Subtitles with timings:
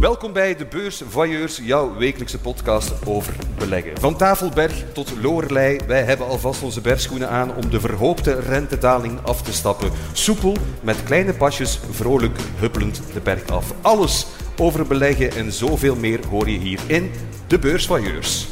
[0.00, 4.00] Welkom bij de Beurs Voyeurs, jouw wekelijkse podcast over beleggen.
[4.00, 9.42] Van Tafelberg tot Lorelei, wij hebben alvast onze bergschoenen aan om de verhoopte rentedaling af
[9.42, 9.90] te stappen.
[10.12, 13.74] Soepel, met kleine pasjes, vrolijk huppelend de berg af.
[13.82, 14.26] Alles
[14.58, 17.10] over beleggen en zoveel meer hoor je hier in
[17.46, 18.48] de Beurs Voyeurs.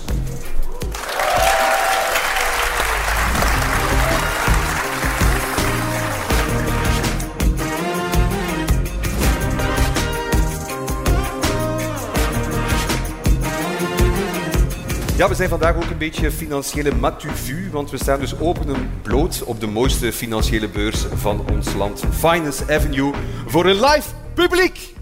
[15.22, 18.74] Ja, we zijn vandaag ook een beetje financiële matu vu, want we staan dus open
[18.74, 23.12] en bloot op de mooiste financiële beurs van ons land, Finance Avenue,
[23.46, 24.94] voor een live publiek.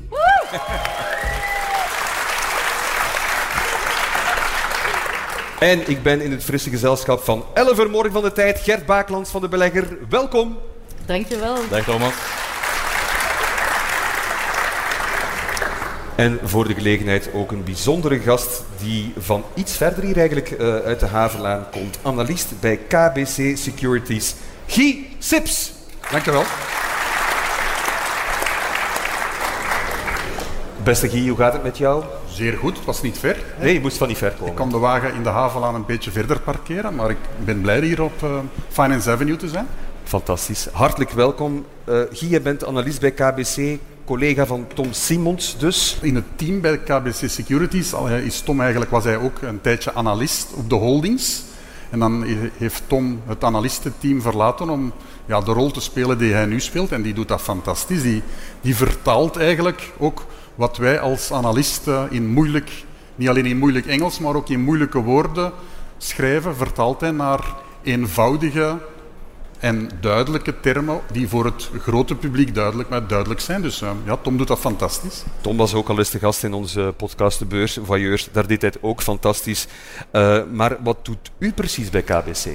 [5.59, 9.31] En ik ben in het frisse gezelschap van Elle Morgen van de Tijd, Gert Baaklands
[9.31, 9.99] van de Belegger.
[10.09, 10.59] Welkom.
[11.07, 11.57] Dankjewel.
[11.71, 12.15] Dag Thomas.
[16.15, 20.75] En voor de gelegenheid ook een bijzondere gast die van iets verder hier eigenlijk uh,
[20.77, 21.99] uit de Havenlaan komt.
[22.03, 24.35] Analist bij KBC Securities,
[24.67, 25.73] Guy Sips.
[26.11, 26.45] Dankjewel.
[30.83, 32.05] Beste Guy, hoe gaat het met jou?
[32.29, 33.37] Zeer goed, het was niet ver.
[33.57, 33.65] Hè?
[33.65, 34.49] Nee, je moest van niet ver komen.
[34.49, 37.81] Ik kon de wagen in de Havenlaan een beetje verder parkeren, maar ik ben blij
[37.81, 39.67] hier op uh, Finance Avenue te zijn.
[40.05, 40.69] Fantastisch.
[40.73, 41.65] Hartelijk welkom.
[41.89, 45.99] Uh, Guy, je bent analist bij KBC collega van Tom Simons dus.
[46.03, 47.93] In het team bij KBC Securities
[48.25, 51.43] is Tom eigenlijk, was hij ook een tijdje analist op de holdings.
[51.91, 52.25] En dan
[52.57, 54.93] heeft Tom het analistenteam verlaten om
[55.27, 56.93] ja, de rol te spelen die hij nu speelt.
[56.93, 58.03] En die doet dat fantastisch.
[58.03, 58.23] Die,
[58.61, 62.71] die vertaalt eigenlijk ook wat wij als analisten in moeilijk,
[63.15, 65.53] niet alleen in moeilijk Engels, maar ook in moeilijke woorden
[65.99, 67.41] schrijven, vertaalt hij naar
[67.83, 68.79] eenvoudige
[69.61, 73.63] en duidelijke termen die voor het grote publiek duidelijk, maar duidelijk zijn.
[73.63, 75.23] Dus uh, ja, Tom doet dat fantastisch.
[75.41, 78.29] Tom was ook al eens de gast in onze podcast De Beurs Voyeurs.
[78.33, 79.67] Daar deed hij het ook fantastisch.
[80.13, 82.47] Uh, maar wat doet u precies bij KBC?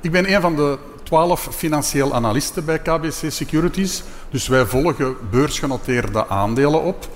[0.00, 4.02] Ik ben een van de twaalf financieel analisten bij KBC Securities.
[4.30, 7.08] Dus wij volgen beursgenoteerde aandelen op.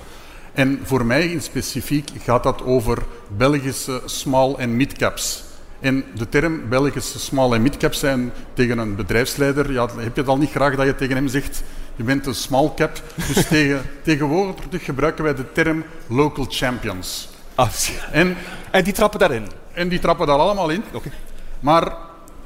[0.53, 2.99] En voor mij in specifiek gaat dat over
[3.37, 5.45] Belgische small- en mid-caps.
[5.85, 10.29] En de term Belgische small en midcap zijn tegen een bedrijfsleider, ja, heb je het
[10.29, 11.63] al niet graag dat je tegen hem zegt,
[11.97, 13.03] je bent een small cap.
[13.29, 17.29] Dus tegen, tegenwoordig gebruiken wij de term local champions.
[17.55, 17.69] Ah,
[18.11, 18.37] en,
[18.71, 19.47] en die trappen daarin?
[19.73, 20.83] En die trappen daar allemaal in.
[20.93, 21.13] Okay.
[21.61, 21.97] Maar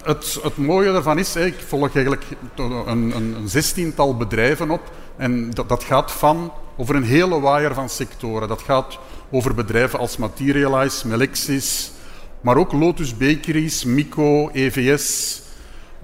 [0.03, 2.25] het, het mooie daarvan is, ik volg eigenlijk
[2.55, 2.73] een,
[3.17, 4.91] een, een zestiental bedrijven op.
[5.17, 8.49] En dat, dat gaat van over een hele waaier van sectoren.
[8.49, 8.99] Dat gaat
[9.31, 11.91] over bedrijven als Materialize, Melexis,
[12.41, 15.41] maar ook Lotus Bakeries, Mico, EVS.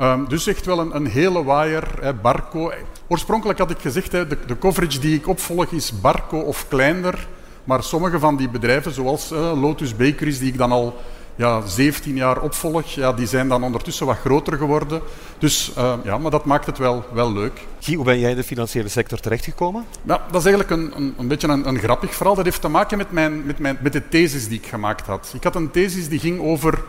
[0.00, 2.72] Um, dus echt wel een, een hele waaier, hè, Barco.
[3.08, 7.26] Oorspronkelijk had ik gezegd, hè, de, de, coverage die ik opvolg is Barco of kleiner.
[7.64, 10.96] Maar sommige van die bedrijven, zoals uh, Lotus Bakeries, die ik dan al
[11.36, 15.00] ja, 17 jaar opvolg, ja, die zijn dan ondertussen wat groter geworden.
[15.38, 17.66] Dus uh, ja, maar dat maakt het wel, wel leuk.
[17.80, 19.84] Guy, hoe ben jij in de financiële sector terechtgekomen?
[20.02, 22.34] Ja, dat is eigenlijk een, een, een beetje een, een, grappig verhaal.
[22.34, 25.32] Dat heeft te maken met, mijn, met, mijn, met de thesis die ik gemaakt had.
[25.34, 26.82] Ik had een thesis die ging over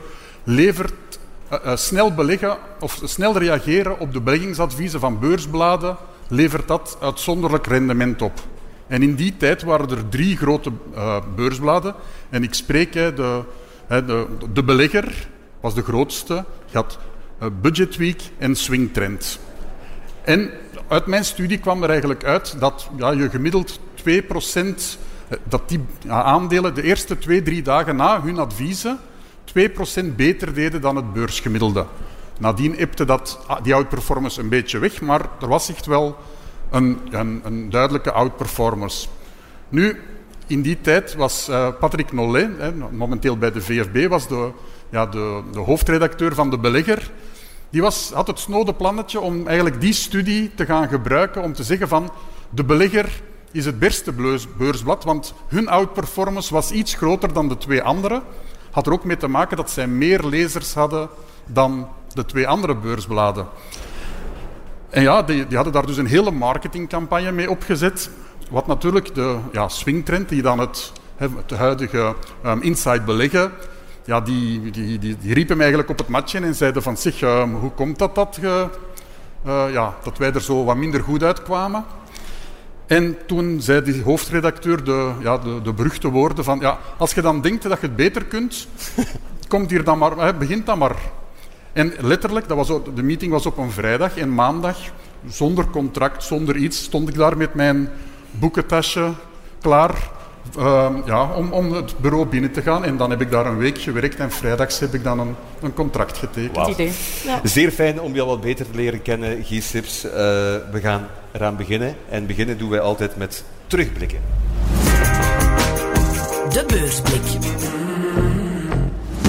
[0.44, 1.20] levert
[1.54, 7.68] uh, uh, snel beleggen of snel reageren op de beleggingsadviezen van beursbladen, levert dat uitzonderlijk
[7.68, 8.40] rendement op.
[8.88, 10.72] En in die tijd waren er drie grote
[11.36, 11.96] beursbladen.
[12.30, 13.44] En ik spreek de
[13.88, 15.28] de, de belegger
[15.60, 16.46] was de grootste.
[16.66, 17.00] Je had
[17.62, 19.40] Budget Week en Swing Trend.
[20.24, 20.50] En
[20.88, 23.80] uit mijn studie kwam er eigenlijk uit dat ja, je gemiddeld
[24.10, 25.00] 2%
[25.44, 29.00] dat die aandelen de eerste twee, drie dagen na hun adviezen
[29.60, 31.86] 2% beter deden dan het beursgemiddelde.
[32.40, 36.18] Nadien epte dat, die outperformance een beetje weg, maar er was echt wel
[36.72, 39.08] een, een, een duidelijke outperformance.
[39.70, 40.02] Nu,
[40.48, 44.52] in die tijd was uh, Patrick Nollet, momenteel bij de VFB, was de,
[44.90, 47.12] ja, de, de, hoofdredacteur van De Belegger.
[47.70, 51.64] Die was, had het snode plannetje om eigenlijk die studie te gaan gebruiken om te
[51.64, 52.12] zeggen van
[52.50, 54.14] De Belegger is het beste
[54.58, 58.22] beursblad, want hun outperformance was iets groter dan de twee andere.
[58.72, 61.10] Had er ook mee te maken dat zij meer lezers hadden
[61.46, 63.48] dan de twee andere beursbladen.
[64.90, 68.10] En ja, die, die hadden daar dus een hele marketingcampagne mee opgezet.
[68.50, 70.92] Wat natuurlijk de ja, swingtrend, die dan het,
[71.56, 72.16] huidige
[72.46, 73.52] um, inside beleggen,
[74.06, 77.56] ja, die, die, die, die riepen eigenlijk op het matje en zeiden van zich, um,
[77.56, 78.68] hoe komt dat dat, ge,
[79.46, 81.86] uh, ja, dat wij er zo wat minder goed uitkwamen?
[82.86, 87.22] En toen zei die hoofdredacteur de, ja, de, de beruchte woorden van, ja, als je
[87.22, 88.68] dan denkt dat je het beter kunt,
[89.48, 90.96] komt hier dan maar, begint dan maar.
[91.74, 94.78] En letterlijk, dat was, de meeting was op een vrijdag en maandag,
[95.28, 97.90] zonder contract, zonder iets, stond ik daar met mijn
[98.40, 99.12] boekentasje
[99.62, 99.96] klaar
[100.58, 102.84] uh, ja, om, om het bureau binnen te gaan.
[102.84, 105.74] En dan heb ik daar een week gewerkt en vrijdags heb ik dan een, een
[105.74, 106.56] contract getekend.
[106.56, 106.70] Wow.
[106.70, 106.92] idee.
[107.24, 107.40] Ja.
[107.44, 110.06] Zeer fijn om je al wat beter te leren kennen, Gies Sips.
[110.06, 111.96] Uh, we gaan eraan beginnen.
[112.10, 114.20] En beginnen doen wij altijd met terugblikken.
[116.50, 117.22] De beursblik.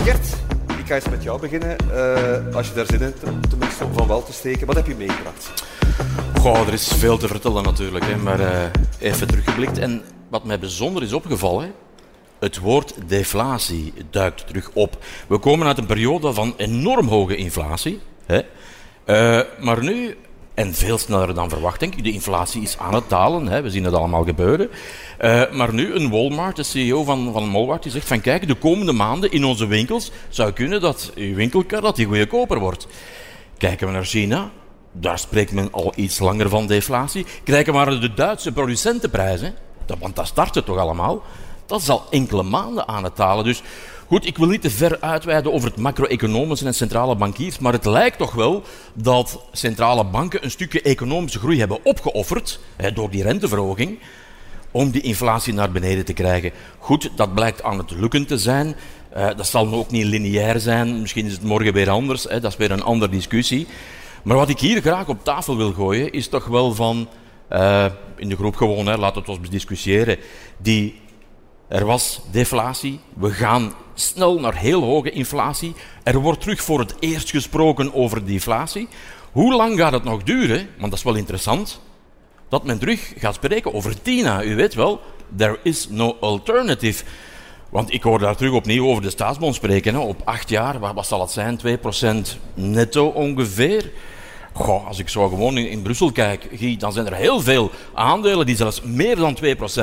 [0.04, 0.26] Gert,
[0.78, 1.76] ik ga eens met jou beginnen.
[1.94, 4.66] Uh, als je daar zin in hebt, tenminste om van wel te steken.
[4.66, 5.64] Wat heb je meegebracht?
[6.46, 8.62] Er is veel te vertellen natuurlijk, hè, maar uh,
[8.98, 9.78] even teruggeblikt.
[9.78, 11.72] En wat mij bijzonder is opgevallen,
[12.38, 15.04] het woord deflatie duikt terug op.
[15.26, 18.00] We komen uit een periode van enorm hoge inflatie.
[18.26, 18.40] Hè?
[19.06, 20.16] Uh, maar nu,
[20.54, 23.48] en veel sneller dan verwacht, denk ik, de inflatie is aan het dalen.
[23.48, 23.62] Hè?
[23.62, 24.70] We zien het allemaal gebeuren.
[25.20, 28.54] Uh, maar nu een Walmart, de CEO van, van Walmart, die zegt van kijk, de
[28.54, 32.86] komende maanden in onze winkels zou kunnen dat uw winkelkar dat die goedkoper wordt.
[33.58, 34.50] Kijken we naar China,
[35.00, 37.26] daar spreekt men al iets langer van deflatie.
[37.44, 39.54] Kijken we naar de Duitse producentenprijzen,
[39.98, 41.22] want dat startte toch allemaal.
[41.66, 43.44] Dat is al enkele maanden aan het talen.
[43.44, 43.62] Dus
[44.06, 47.84] goed, ik wil niet te ver uitweiden over het macro-economische en centrale bankiers, maar het
[47.84, 48.62] lijkt toch wel
[48.94, 53.98] dat centrale banken een stukje economische groei hebben opgeofferd hè, door die renteverhoging
[54.70, 56.50] om die inflatie naar beneden te krijgen.
[56.78, 58.76] Goed, dat blijkt aan het lukken te zijn.
[59.16, 61.00] Uh, dat zal ook niet lineair zijn.
[61.00, 62.24] Misschien is het morgen weer anders.
[62.24, 62.40] Hè.
[62.40, 63.66] Dat is weer een andere discussie.
[64.26, 67.08] Maar wat ik hier graag op tafel wil gooien, is toch wel van
[67.50, 67.86] uh,
[68.16, 70.18] in de groep gewoon, hè, laten we het ons discussiëren,
[70.56, 71.00] die,
[71.68, 76.94] er was deflatie, we gaan snel naar heel hoge inflatie, er wordt terug voor het
[76.98, 78.88] eerst gesproken over deflatie.
[79.32, 81.80] Hoe lang gaat het nog duren, want dat is wel interessant,
[82.48, 84.42] dat men terug gaat spreken over TINA.
[84.42, 85.00] U weet wel,
[85.36, 87.04] there is no alternative.
[87.70, 89.94] Want ik hoor daar terug opnieuw over de staatsbond spreken.
[89.94, 90.00] Hè.
[90.00, 91.60] Op acht jaar, wat, wat zal het zijn?
[91.66, 93.92] 2% netto ongeveer.
[94.56, 96.48] Goh, als ik zo gewoon in, Brussel kijk,
[96.78, 99.38] dan zijn er heel veel aandelen die zelfs meer dan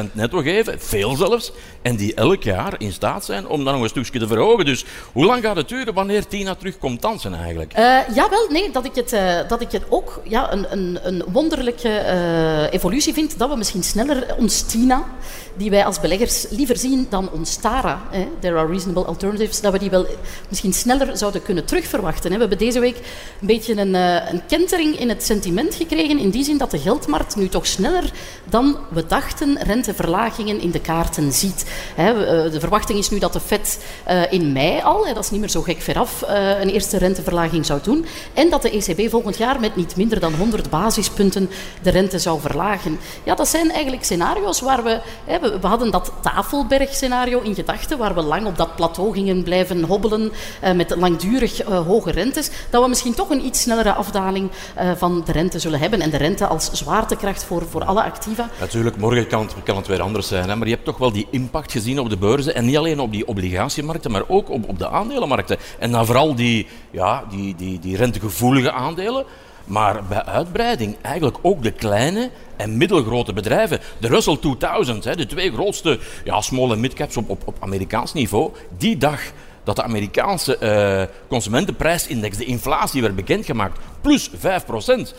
[0.10, 3.84] 2% netto geven, veel zelfs, en die elk jaar in staat zijn om dan nog
[3.84, 4.66] een stukje te verhogen.
[4.66, 7.74] Dus hoe lang gaat het duren wanneer Tina terugkomt dansen eigenlijk?
[7.78, 11.00] Uh, ja, wel, nee, dat ik het, uh, dat ik het ook ja, een, een,
[11.02, 15.04] een wonderlijke uh, evolutie vind, dat we misschien sneller ons Tina,
[15.58, 19.72] die wij als beleggers liever zien dan ons Tara, hè, there are reasonable alternatives, dat
[19.72, 20.06] we die wel
[20.50, 22.32] misschien sneller zouden kunnen terugverwachten.
[22.32, 22.98] We hebben deze week
[23.42, 27.36] een beetje een, een kentering in het sentiment gekregen, in die zin dat de geldmarkt
[27.36, 28.12] nu toch sneller
[28.50, 31.66] dan we dachten renteverlagingen in de kaarten ziet.
[31.96, 32.08] Eh,
[32.52, 35.50] de verwachting is nu dat de Fed eh, in mei al, dat is niet meer
[35.50, 38.06] zo gek veraf, eh, een eerste renteverlaging zou doen.
[38.34, 41.50] En dat de ECB volgend jaar met niet minder dan 100 basispunten
[41.82, 43.00] de rente zou verlagen.
[43.24, 45.02] Ja, dat zijn eigenlijk scenario's waar we...
[45.62, 50.32] We hadden dat Tafelberg-scenario in gedachten, waar we lang op dat plateau gingen blijven hobbelen
[50.76, 54.52] met langdurig hoge rentes, dat we misschien toch een iets snellere afdaling
[54.96, 56.02] van de rente zullen hebben.
[56.02, 58.50] En de rente als zwaartekracht voor, voor alle activa.
[58.60, 60.56] Natuurlijk, morgen kan het, kan het weer anders zijn, hè?
[60.56, 62.56] maar je hebt toch wel die impact gezien op de beurzen.
[62.56, 65.58] En niet alleen op die obligatiemarkten, maar ook op, op de aandelenmarkten.
[65.80, 69.26] En dan vooral die, ja, die, die, die rentegevoelige aandelen.
[69.66, 73.80] Maar bij uitbreiding eigenlijk ook de kleine en middelgrote bedrijven.
[73.98, 78.52] De Russell 2000, de twee grootste ja, small- en midcaps op, op, op Amerikaans niveau.
[78.78, 79.22] Die dag
[79.64, 85.14] dat de Amerikaanse uh, consumentenprijsindex, de inflatie, werd bekendgemaakt, plus 5 procent.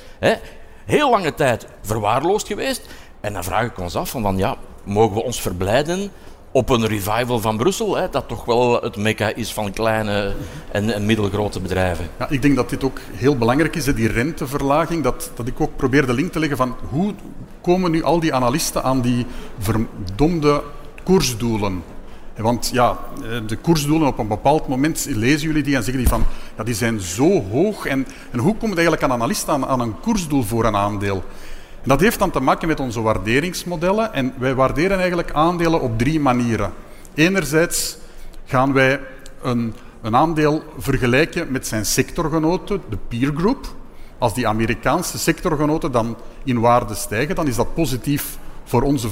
[0.85, 2.87] Heel lange tijd verwaarloosd geweest.
[3.20, 6.11] En dan vraag ik ons af van, van ja, mogen we ons verblijden
[6.54, 10.33] op een revival van Brussel, hè, dat toch wel het mekka is van kleine
[10.71, 12.09] en, en, middelgrote bedrijven.
[12.18, 15.76] Ja, ik denk dat dit ook heel belangrijk is, die renteverlaging, dat, dat ik ook
[15.76, 17.14] probeer de link te leggen van hoe
[17.61, 19.26] komen nu al die analisten aan die
[19.59, 20.62] verdomde
[21.02, 21.83] koersdoelen.
[22.37, 22.99] Want ja,
[23.47, 26.25] de koersdoelen op een bepaald moment lezen jullie die en zeggen die van
[26.57, 27.87] ja, die zijn zo hoog.
[27.87, 31.25] En, en hoe komt eigenlijk een analist aan, aan een koersdoel voor een aandeel?
[31.85, 34.12] Dat heeft dan te maken met onze waarderingsmodellen.
[34.12, 36.73] En wij waarderen eigenlijk aandelen op drie manieren.
[37.14, 37.97] Enerzijds
[38.45, 39.00] gaan wij
[39.43, 43.67] een, een aandeel vergelijken met zijn sectorgenoten, de peer group.
[44.19, 49.09] Als die Amerikaanse sectorgenoten dan in waarde stijgen, dan is dat positief voor onze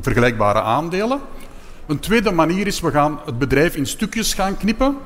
[0.00, 1.20] vergelijkbare aandelen.
[1.92, 4.96] Een tweede manier is, we gaan het bedrijf in stukjes gaan knippen.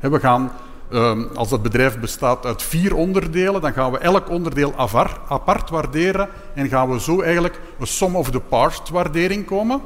[0.00, 0.52] We gaan
[0.90, 4.74] Ehm, als dat bedrijf bestaat uit vier onderdelen, dan gaan we elk onderdeel
[5.28, 9.80] apart waarderen en gaan we zo eigenlijk een sum of the parts waardering komen.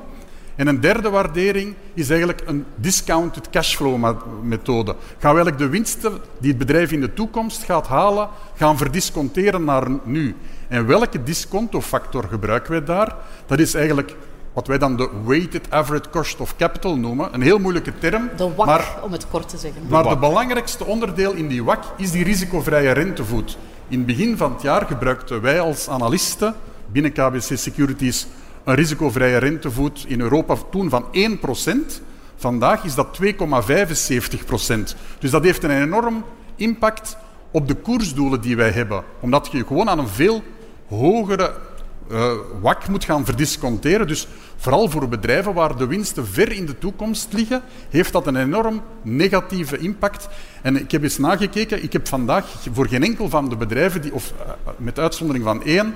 [0.57, 4.95] En een derde waardering is eigenlijk een discounted cashflow methode.
[5.19, 9.65] Gaan we eigenlijk de winsten die het bedrijf in de toekomst gaat halen, gaan verdisconteren
[9.65, 10.37] naar nu.
[10.69, 13.17] En welke discontofactor gebruiken wij daar?
[13.47, 14.17] Dat is eigenlijk
[14.53, 17.35] wat wij dan de weighted average cost of capital noemen.
[17.35, 18.31] Een heel moeilijke term.
[18.37, 19.83] De WAC, maar, om het kort te zeggen.
[19.89, 23.59] Maar de belangrijkste onderdeel in die WAC is die risicovrije rentevoet.
[23.89, 26.55] In het begin van het jaar gebruikten wij als analisten
[26.87, 28.27] binnen KBC Securities
[28.65, 32.03] een risicovrije rentevoet in Europa toen van 1%.
[32.37, 33.29] Vandaag is dat 2,75%.
[35.19, 36.25] Dus dat heeft een enorm
[36.57, 37.17] impact
[37.51, 39.03] op de koersdoelen die wij hebben.
[39.21, 40.43] Omdat je gewoon aan een veel
[40.89, 41.55] hogere
[42.11, 44.07] uh, WAC moet gaan verdisconteren.
[44.07, 48.37] Dus vooral voor bedrijven waar de winsten ver in de toekomst liggen, heeft dat een
[48.37, 50.29] enorm negatieve impact.
[50.63, 54.15] En ik heb eens nagekeken, ik heb vandaag voor geen enkel van de bedrijven, die,
[54.15, 55.95] of uh, met uitzondering van één,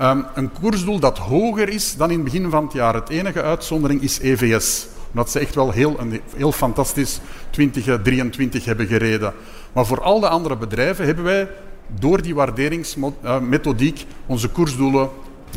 [0.00, 2.94] um, een koersdoel dat hoger is dan in het begin van het jaar.
[2.94, 4.86] Het enige uitzondering is EVS.
[5.10, 9.32] Omdat ze echt wel heel, een heel fantastisch 2023 hebben gereden.
[9.72, 11.48] Maar voor al de andere bedrijven hebben wij
[11.98, 15.08] door die waarderingsmethodiek onze koersdoelen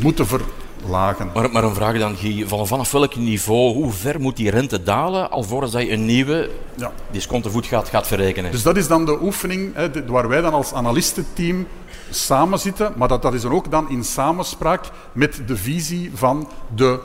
[0.02, 1.30] moeten verlagen.
[1.34, 2.48] Maar, maar een vraag dan, Guy.
[2.48, 6.92] Van, vanaf welk niveau, hoe ver moet die rente dalen alvorens hij een nieuwe ja.
[7.12, 8.52] discontenvoet gaat, gaat verrekenen?
[8.52, 11.68] Dus dat is dan de oefening hè, waar wij dan als analistenteam
[12.10, 12.94] samen zitten.
[12.96, 17.00] Maar dat, dat is dan ook dan in samenspraak met de visie van de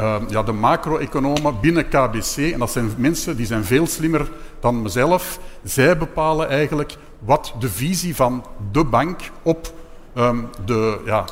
[0.00, 4.82] uh, ja, de macro-economen binnen KBC, en dat zijn mensen die zijn veel slimmer dan
[4.82, 9.72] mezelf, zij bepalen eigenlijk wat de visie van de bank op,
[10.14, 11.24] um, de, ja,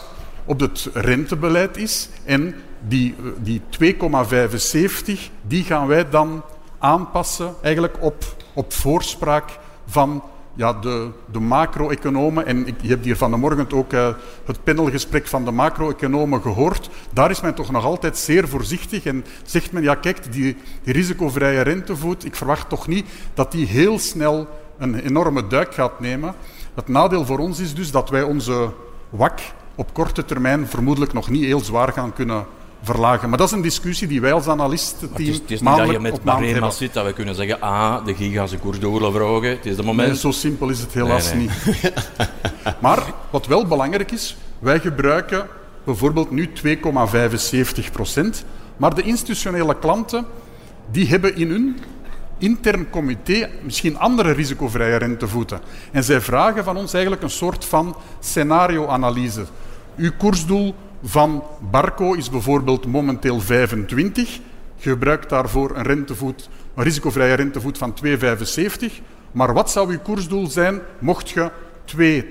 [0.49, 2.09] op het rentebeleid is.
[2.25, 2.55] En
[2.89, 6.43] die, die 2,75 die gaan wij dan
[6.79, 8.25] aanpassen eigenlijk op,
[8.55, 10.23] op voorspraak van
[10.55, 14.09] ja, de, de macro-economen, en ik, je hebt hier van de morgen ook uh,
[14.45, 19.25] het panelgesprek van de macro-economen gehoord, daar is men toch nog altijd zeer voorzichtig en
[19.45, 24.49] zegt men, ja kijk, die, risicovrije rentevoet, ik verwacht toch niet dat die heel snel
[24.79, 26.35] een enorme duik gaat nemen.
[26.75, 28.73] Het nadeel voor ons is dus dat wij onze
[29.11, 29.41] WAC
[29.79, 32.47] op korte termijn vermoedelijk nog niet heel zwaar gaan kunnen
[32.83, 33.29] verlagen.
[33.29, 35.91] Maar dat is een discussie die wij als analistenteam Het is, het is niet dat
[35.91, 38.79] je met Marema zit dat we kunnen zeggen ah, de giga zijn koers.
[39.47, 40.09] Het is de moment...
[40.09, 41.51] Nee, zo simpel is het helaas niet.
[42.81, 45.47] maar wat wel belangrijk is, wij gebruiken
[45.85, 48.45] bijvoorbeeld nu 2,75 procent.
[48.77, 50.27] Maar de institutionele klanten
[50.91, 51.79] die hebben in hun
[52.39, 55.61] intern comité misschien andere risicovrije rentevoeten.
[55.93, 59.45] En zij vragen van ons eigenlijk een soort van scenario-analyse.
[59.99, 64.39] Uw koersdoel van Barco is bijvoorbeeld momenteel 25.
[64.77, 68.13] Je gebruikt daarvoor een, rentevoet, een risicovrije rentevoet van 2,75.
[69.33, 71.51] Maar wat zou uw koersdoel zijn mocht je
[71.85, 72.31] 2, 2,5,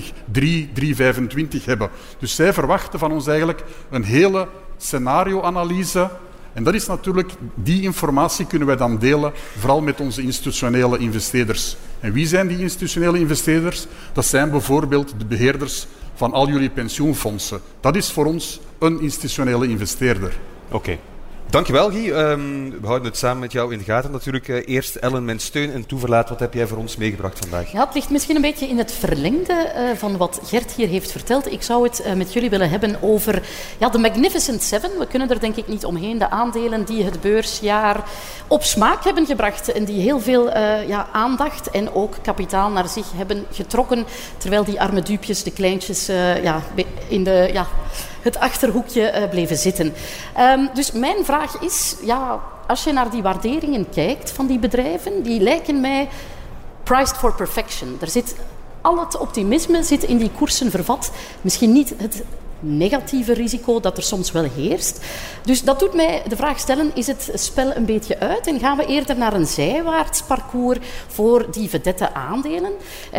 [0.00, 1.90] 2,75, 3, 3,25 hebben?
[2.18, 6.10] Dus zij verwachten van ons eigenlijk een hele scenario-analyse.
[6.52, 11.76] En dat is natuurlijk, die informatie kunnen wij dan delen, vooral met onze institutionele investeerders.
[12.00, 13.86] En wie zijn die institutionele investeerders?
[14.12, 17.60] Dat zijn bijvoorbeeld de beheerders van al jullie pensioenfondsen.
[17.80, 20.38] Dat is voor ons een institutionele investeerder.
[20.70, 20.98] Oké.
[21.50, 22.10] Dankjewel, Guy.
[22.10, 24.10] Um, we houden het samen met jou in de gaten.
[24.10, 26.28] Natuurlijk, uh, eerst Ellen, mijn steun en toeverlaat.
[26.28, 27.72] Wat heb jij voor ons meegebracht vandaag?
[27.72, 31.12] Ja, het ligt misschien een beetje in het verlengde uh, van wat Gert hier heeft
[31.12, 31.52] verteld.
[31.52, 33.42] Ik zou het uh, met jullie willen hebben over
[33.78, 34.90] ja, de Magnificent Seven.
[34.98, 36.18] We kunnen er denk ik niet omheen.
[36.18, 38.04] De aandelen die het beursjaar
[38.46, 43.06] op smaak hebben gebracht en die heel veel ja, aandacht en ook kapitaal naar zich
[43.14, 44.06] hebben getrokken.
[44.38, 46.06] Terwijl die arme duupjes, de kleintjes,
[46.42, 46.62] ja,
[47.08, 47.50] in de...
[47.52, 47.66] Ja,
[48.22, 49.94] het achterhoekje uh, bleven zitten.
[50.38, 55.22] Um, dus mijn vraag is, ja, als je naar die waarderingen kijkt van die bedrijven,
[55.22, 56.08] die lijken mij
[56.82, 57.96] priced for perfection.
[58.00, 58.34] Er zit
[58.80, 61.10] al het optimisme zit in die koersen vervat.
[61.40, 62.22] Misschien niet het
[62.60, 65.00] negatieve risico dat er soms wel heerst.
[65.44, 68.76] Dus dat doet mij de vraag stellen, is het spel een beetje uit en gaan
[68.76, 72.72] we eerder naar een zijwaarts parcours voor die vedette aandelen,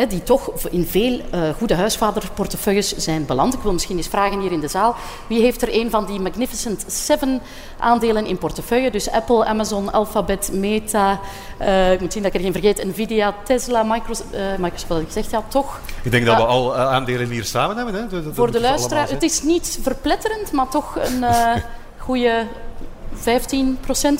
[0.07, 3.53] die toch in veel uh, goede huisvaderportefeuilles zijn beland.
[3.53, 4.95] Ik wil misschien eens vragen hier in de zaal,
[5.27, 7.41] wie heeft er een van die Magnificent Seven
[7.79, 8.91] aandelen in portefeuille?
[8.91, 11.19] Dus Apple, Amazon, Alphabet, Meta,
[11.61, 15.05] uh, ik moet zien dat ik er geen vergeet, Nvidia, Tesla, Microsoft, uh, Microsoft ik
[15.05, 15.79] gezegd, ja toch.
[16.03, 17.93] Ik denk dat we al aandelen hier samen hebben.
[17.93, 18.07] Hè?
[18.07, 21.55] Dat, voor de luisteraar, is niet verpletterend, maar toch een uh,
[21.97, 22.47] goede
[23.15, 23.21] 15%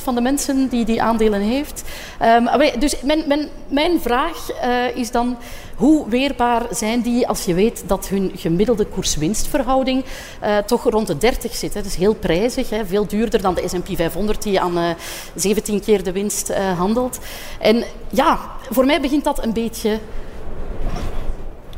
[0.04, 1.84] van de mensen die die aandelen heeft.
[2.22, 5.38] Um, dus mijn, mijn, mijn vraag uh, is dan,
[5.76, 10.04] hoe weerbaar zijn die als je weet dat hun gemiddelde koers-winstverhouding
[10.44, 11.74] uh, toch rond de 30 zit?
[11.74, 11.82] Hè?
[11.82, 12.86] Dat is heel prijzig, hè?
[12.86, 14.90] veel duurder dan de S&P 500 die aan uh,
[15.36, 17.20] 17 keer de winst handelt.
[17.60, 18.40] En ja,
[18.70, 20.00] voor mij begint dat een beetje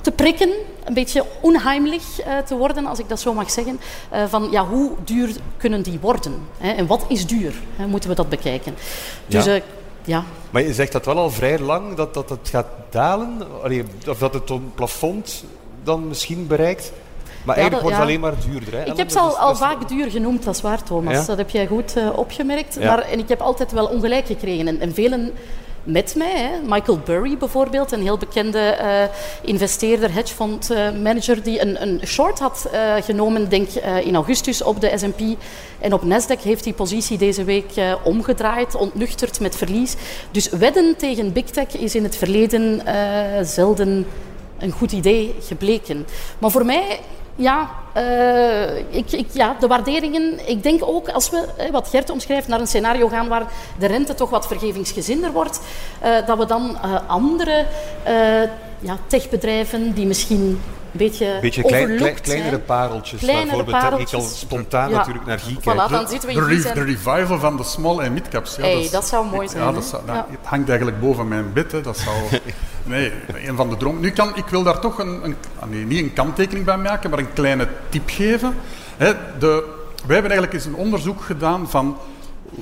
[0.02, 0.50] te prikken,
[0.86, 3.80] een beetje onheimlich uh, te worden, als ik dat zo mag zeggen.
[4.13, 6.34] Uh, van ja, hoe duur kunnen die worden?
[6.58, 6.72] Hè?
[6.72, 7.54] En wat is duur?
[7.75, 7.88] Hè?
[7.88, 8.75] Moeten we dat bekijken?
[9.28, 9.56] Dus ja.
[9.56, 9.62] Uh,
[10.04, 10.24] ja.
[10.50, 13.42] Maar je zegt dat wel al vrij lang, dat, dat het gaat dalen?
[14.08, 15.44] Of dat het een plafond
[15.84, 16.92] dan misschien bereikt?
[17.44, 18.74] Maar eigenlijk wordt het alleen maar duurder.
[18.74, 18.84] Hè?
[18.86, 21.25] Ik heb ze al, al vaak duur genoemd, dat is waar, Thomas.
[21.25, 22.80] Dat heb jij goed opgemerkt.
[22.80, 24.68] Maar, en ik heb altijd wel ongelijk gekregen.
[24.68, 25.34] En, en velen
[25.84, 26.60] met mij.
[26.66, 29.04] Michael Burry bijvoorbeeld, een heel bekende uh,
[29.42, 33.70] investeerder, hedgefondmanager, uh, die een, een, short had uh, genomen, denk
[34.04, 35.22] in augustus op de S&P.
[35.80, 37.72] En op Nasdaq heeft die positie deze week
[38.04, 39.96] omgedraaid, ontnuchterd met verlies.
[40.32, 42.82] Dus wedden tegen big tech is in het verleden
[43.46, 44.06] zelden
[44.60, 46.06] een goed idee gebleken.
[46.40, 47.00] Maar voor mij
[47.36, 50.50] ja, uh, ik, ik, ja, de waarderingen.
[50.50, 53.46] Ik denk ook als we, wat Gert omschrijft, naar een scenario gaan waar
[53.80, 55.60] de rente toch wat vergevingsgezinder wordt,
[56.04, 57.66] uh, dat we dan uh, andere
[58.80, 60.62] ja, techbedrijven die misschien
[60.93, 64.97] beetje, beetje klein, klein, kleinere pareltjes, kleinere waarvoor ik al spontaan ja.
[64.97, 68.13] natuurlijk naar Guy voilà, dan zitten we in de, de, revival van de small en
[68.13, 68.55] midcaps.
[68.55, 69.63] Ja, hey, dat, is, dat, zou mooi zijn.
[69.63, 71.71] Ja, dat zou, nou, Het hangt eigenlijk boven mijn bed.
[71.71, 71.81] Hè.
[71.81, 72.15] Dat zou,
[72.83, 73.12] nee,
[73.47, 74.01] een van de dromen.
[74.01, 77.09] Nu kan, ik wil daar toch een, een, ah, nee, niet een kanttekening bij maken,
[77.09, 78.55] maar een kleine tip geven.
[78.97, 79.63] Hè, de,
[80.05, 81.97] wij hebben eigenlijk eens een onderzoek gedaan van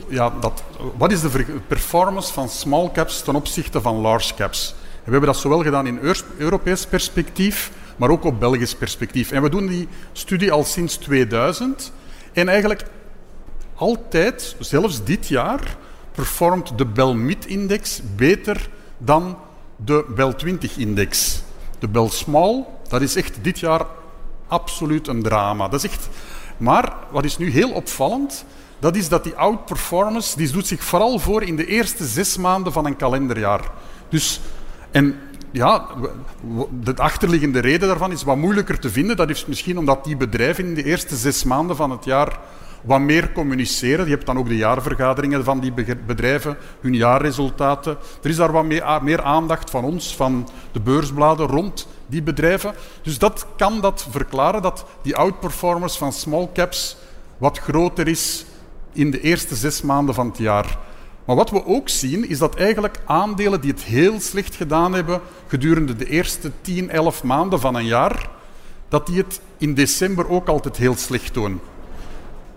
[0.08, 0.64] ja, dat,
[0.98, 4.76] wat is de performance van small caps ten opzichte van large caps.
[4.80, 6.00] En we hebben dat zowel gedaan in
[6.38, 7.72] Europees perspectief
[8.02, 9.32] maar ook op Belgisch perspectief.
[9.32, 11.92] En we doen die studie al sinds 2000.
[12.34, 12.86] En eigenlijk
[13.76, 15.78] altijd, zelfs dit jaar,
[16.12, 19.38] performt de Belmid-index beter dan
[19.76, 21.44] de Bel 20-index.
[21.80, 23.86] De Bel Small, dat is echt dit jaar
[24.48, 25.68] absoluut een drama.
[25.68, 26.10] Dat is echt...
[26.58, 28.46] Maar wat is nu heel opvallend,
[28.80, 32.74] dat is dat die outperformance, die doet zich vooral voor in de eerste zes maanden
[32.74, 33.72] van een kalenderjaar.
[34.10, 34.40] Dus,
[34.92, 35.20] en
[35.52, 35.86] ja,
[36.84, 39.16] de achterliggende reden daarvan is wat moeilijker te vinden.
[39.16, 42.40] Dat is misschien omdat die bedrijven in de eerste zes maanden van het jaar
[42.82, 44.06] wat meer communiceren.
[44.06, 45.74] Je hebt dan ook de jaarvergaderingen van die
[46.06, 47.98] bedrijven, hun jaarresultaten.
[48.24, 52.74] Er is daar wat meer aandacht van ons, van de beursbladen rond die bedrijven.
[53.02, 56.98] Dus dat kan dat verklaren dat die outperformance van small caps
[57.38, 58.46] wat groter is
[58.94, 60.78] in de eerste zes maanden van het jaar.
[61.32, 65.22] Maar wat we ook zien, is dat eigenlijk aandelen die het heel slecht gedaan hebben
[65.48, 68.30] gedurende de eerste 10, 11 maanden van een jaar,
[68.90, 71.60] dat die het in december ook altijd heel slecht doen.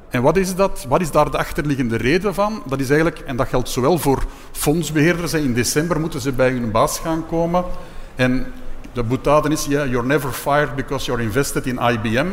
[0.09, 0.87] En wat is dat?
[0.89, 2.63] Wat is daar de achterliggende reden van?
[2.67, 6.71] Dat is eigenlijk, en dat geldt zowel voor fondsbeheerders, in december moeten ze bij hun
[6.71, 7.65] baas gaan komen.
[8.15, 8.53] En
[8.93, 12.27] de boetade is, yeah, you're never fired because you're invested in IBM.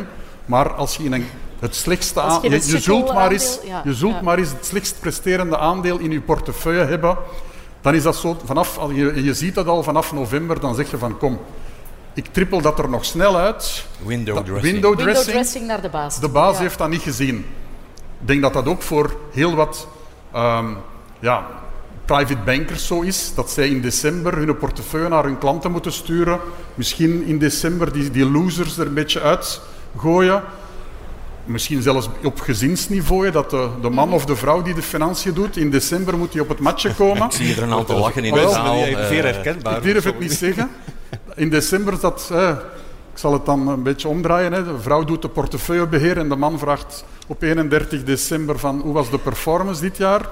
[0.44, 1.26] Maar als je in een
[1.62, 2.50] het slechtste aandeel.
[2.50, 6.20] Je, je, zult, maar eens, je zult maar eens het slechtst presterende aandeel in je
[6.20, 7.16] portefeuille hebben.
[7.80, 10.98] Dan is dat zo, vanaf, je, je ziet dat al vanaf november, dan zeg je
[10.98, 11.40] van kom,
[12.14, 13.86] ik trippel dat er nog snel uit.
[14.04, 14.72] Window dressing.
[14.72, 16.20] Window dressing, window dressing naar de baas.
[16.20, 17.36] De baas heeft dat niet gezien.
[18.20, 19.88] Ik denk dat dat ook voor heel wat
[20.36, 20.76] um,
[21.20, 21.46] ja,
[22.04, 23.34] private bankers zo is.
[23.34, 26.40] Dat zij in december hun portefeuille naar hun klanten moeten sturen.
[26.74, 30.42] Misschien in december die, die losers er een beetje uitgooien
[31.44, 35.56] misschien zelfs op gezinsniveau, dat de, de, man of de vrouw die de financiën doet,
[35.56, 37.24] in december moet hij op het matje komen.
[37.24, 38.84] Ik zie er een aantal lachen in de zaal.
[39.08, 39.76] Zeer herkenbaar.
[39.76, 40.70] Ik durf het niet zeggen.
[41.34, 42.30] In december dat...
[42.32, 42.56] Eh,
[43.12, 44.52] ik zal het dan een beetje omdraaien.
[44.52, 44.64] Hè.
[44.64, 49.10] De vrouw doet de portefeuillebeheer en de man vraagt op 31 december van hoe was
[49.10, 50.28] de performance dit jaar?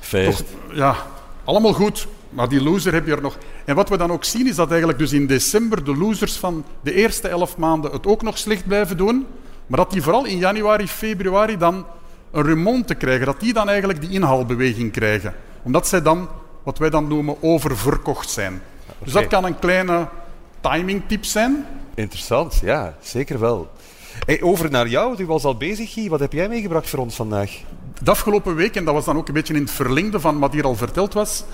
[0.00, 0.44] Feest.
[0.72, 0.96] ja,
[1.44, 2.06] allemaal goed.
[2.30, 3.38] Maar die loser heb je er nog.
[3.64, 6.64] En wat we dan ook zien is dat eigenlijk dus in december de losers van
[6.80, 9.26] de eerste elf maanden het ook nog slecht blijven doen.
[9.68, 11.86] Maar dat die vooral in januari, februari dan
[12.30, 13.26] een remonte krijgen.
[13.26, 15.34] Dat die dan eigenlijk die inhaalbeweging krijgen.
[15.62, 16.28] Omdat zij dan,
[16.62, 18.62] wat wij dan noemen, oververkocht zijn.
[18.98, 20.08] Dus dat kan een kleine
[20.60, 21.66] timing-tip zijn.
[21.94, 23.70] Interessant, ja, zeker wel.
[24.26, 26.08] Hey, over naar jou, u was al bezig, Guy.
[26.08, 27.50] Wat heb jij meegebracht voor ons vandaag?
[28.02, 30.52] De afgelopen week, en dat was dan ook een beetje in het verlengde van wat
[30.52, 31.44] hier al verteld was,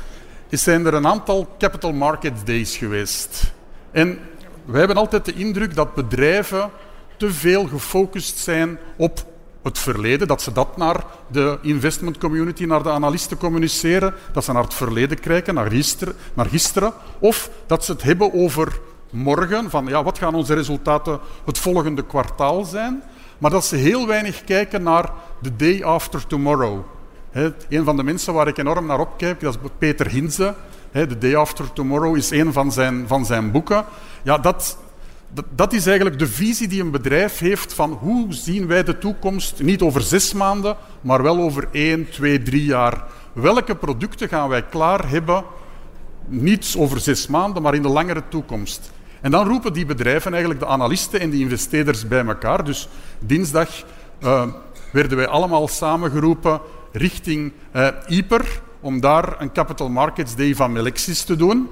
[0.50, 3.52] zijn er een aantal capital market days geweest.
[3.90, 4.18] En
[4.64, 6.70] wij hebben altijd de indruk dat bedrijven
[7.16, 9.24] te veel gefocust zijn op
[9.62, 14.52] het verleden, dat ze dat naar de investment community, naar de analisten communiceren, dat ze
[14.52, 19.70] naar het verleden kijken, naar gisteren, naar gisteren of dat ze het hebben over morgen,
[19.70, 23.02] van ja, wat gaan onze resultaten het volgende kwartaal zijn,
[23.38, 25.10] maar dat ze heel weinig kijken naar
[25.42, 26.80] the day after tomorrow.
[27.30, 30.54] He, een van de mensen waar ik enorm naar opkijk, dat is Peter Hinze.
[30.94, 33.84] The Day After Tomorrow is een van zijn, van zijn boeken.
[34.22, 34.78] Ja, dat,
[35.54, 39.62] dat is eigenlijk de visie die een bedrijf heeft van hoe zien wij de toekomst,
[39.62, 43.04] niet over zes maanden, maar wel over één, twee, drie jaar.
[43.32, 45.44] Welke producten gaan wij klaar hebben,
[46.26, 48.90] niet over zes maanden, maar in de langere toekomst.
[49.20, 52.64] En dan roepen die bedrijven eigenlijk de analisten en de investeerders bij elkaar.
[52.64, 53.68] Dus dinsdag
[54.22, 54.46] uh,
[54.92, 56.60] werden wij allemaal samengeroepen
[56.92, 61.68] richting uh, IPER, om daar een Capital Markets Day van Melexis te doen.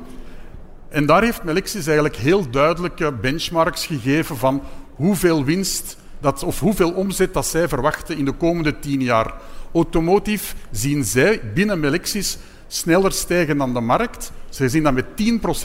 [0.92, 4.62] En daar heeft Melexis eigenlijk heel duidelijke benchmarks gegeven van
[4.94, 9.34] hoeveel winst dat, of hoeveel omzet dat zij verwachten in de komende tien jaar.
[9.72, 14.32] Automotief zien zij binnen Melexis sneller stijgen dan de markt.
[14.48, 15.06] Zij zien dat met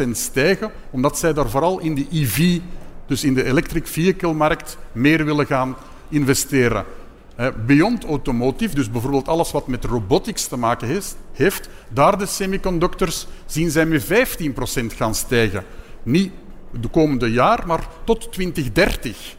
[0.05, 2.59] 10% stijgen, omdat zij daar vooral in de EV,
[3.07, 5.75] dus in de electric vehicle markt, meer willen gaan
[6.09, 6.85] investeren.
[7.65, 11.01] Beyond automotive, dus bijvoorbeeld alles wat met robotics te maken
[11.33, 14.07] heeft, daar de semiconductors zien zij met 15%
[14.95, 15.63] gaan stijgen.
[16.03, 16.31] Niet
[16.71, 19.35] de komende jaar, maar tot 2030.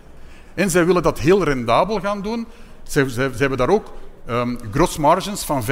[0.55, 2.47] En zij willen dat heel rendabel gaan doen.
[2.83, 3.07] Zij,
[3.39, 3.93] hebben daar ook
[4.29, 5.67] um, gross margins van 45%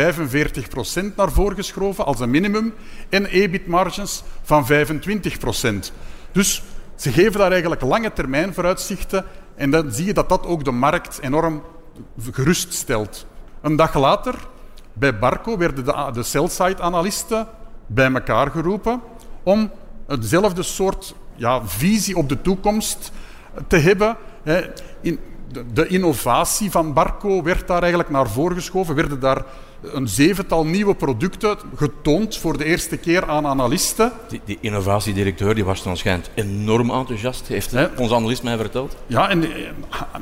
[1.17, 2.75] naar voren geschoven als een minimum
[3.09, 4.69] en EBIT margins van 25%.
[6.33, 6.63] Dus
[6.95, 10.71] ze geven daar eigenlijk lange termijn vooruitzichten en dan zie je dat dat ook de
[10.71, 11.63] markt enorm
[12.31, 13.27] geruststelt.
[13.61, 14.35] Een dag later,
[14.93, 17.47] bij Barco, werden de, de sell-side-analisten
[17.87, 19.01] bij elkaar geroepen
[19.43, 19.71] om
[20.07, 23.13] hetzelfde soort ja, visie op de toekomst
[23.67, 24.17] te hebben.
[25.01, 25.21] In,
[25.73, 28.95] de innovatie van Barco werd daar eigenlijk naar voren geschoven.
[28.95, 29.45] Werden daar
[29.83, 34.13] een zevental nieuwe producten getoond voor de eerste keer aan analisten.
[34.29, 37.87] Die, die innovatiedirecteur die was dan schijnt enorm enthousiast, heeft He?
[37.97, 38.97] onze analist mij verteld.
[39.07, 39.69] Ja, en eh,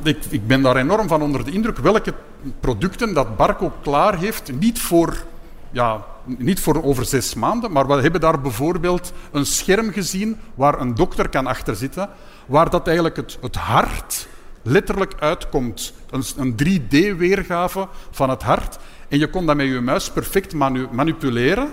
[0.02, 2.14] ik, ik ben daar enorm van onder de indruk welke
[2.60, 5.24] producten dat Barco klaar heeft, niet voor
[5.70, 10.80] ja, niet voor over zes maanden, maar we hebben daar bijvoorbeeld een scherm gezien waar
[10.80, 12.08] een dokter kan achter zitten,
[12.46, 14.26] waar dat eigenlijk het, het hart
[14.64, 15.92] letterlijk uitkomt.
[16.10, 18.78] Een, een 3D-weergave van het hart.
[19.08, 20.54] En je kon dat met je muis perfect
[20.90, 21.68] manipuleren.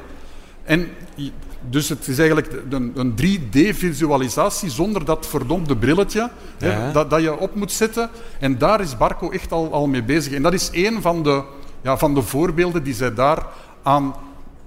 [0.63, 0.89] En
[1.69, 7.37] dus het is eigenlijk een, een 3D-visualisatie zonder dat verdomde brilletje hè, dat, dat, je
[7.37, 8.09] op moet zetten.
[8.39, 10.33] En daar is Barco echt al, al mee bezig.
[10.33, 11.43] En dat is een van de,
[11.81, 13.45] ja, van de voorbeelden die zij daar
[13.83, 14.15] aan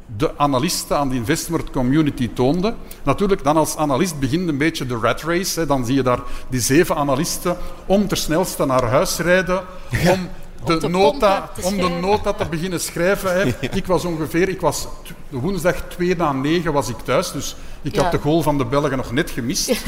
[0.07, 2.75] de analisten aan de investment community toonde.
[3.03, 5.61] Natuurlijk, dan als analist begint een beetje de rat race.
[5.61, 5.67] Hè.
[5.67, 9.63] Dan zie je daar die zeven analisten om ter snelste naar huis rijden,
[10.11, 10.29] om
[10.65, 13.35] de, nota, om de nota te beginnen schrijven.
[13.35, 13.43] Hè.
[13.79, 14.87] Ik was ongeveer, ik was
[15.29, 18.97] woensdag 2 na 9 was ik thuis, dus ik had de goal van de Belgen
[18.97, 19.85] nog net gemist.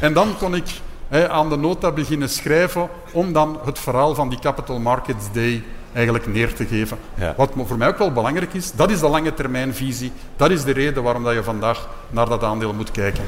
[0.00, 0.68] en dan kon ik
[1.08, 5.62] hè, aan de nota beginnen schrijven om dan het verhaal van die Capital Markets Day
[5.92, 6.98] eigenlijk neer te geven.
[7.36, 10.12] Wat voor mij ook wel belangrijk is, dat is de lange termijnvisie.
[10.36, 13.24] Dat is de reden waarom dat je vandaag naar dat aandeel moet kijken.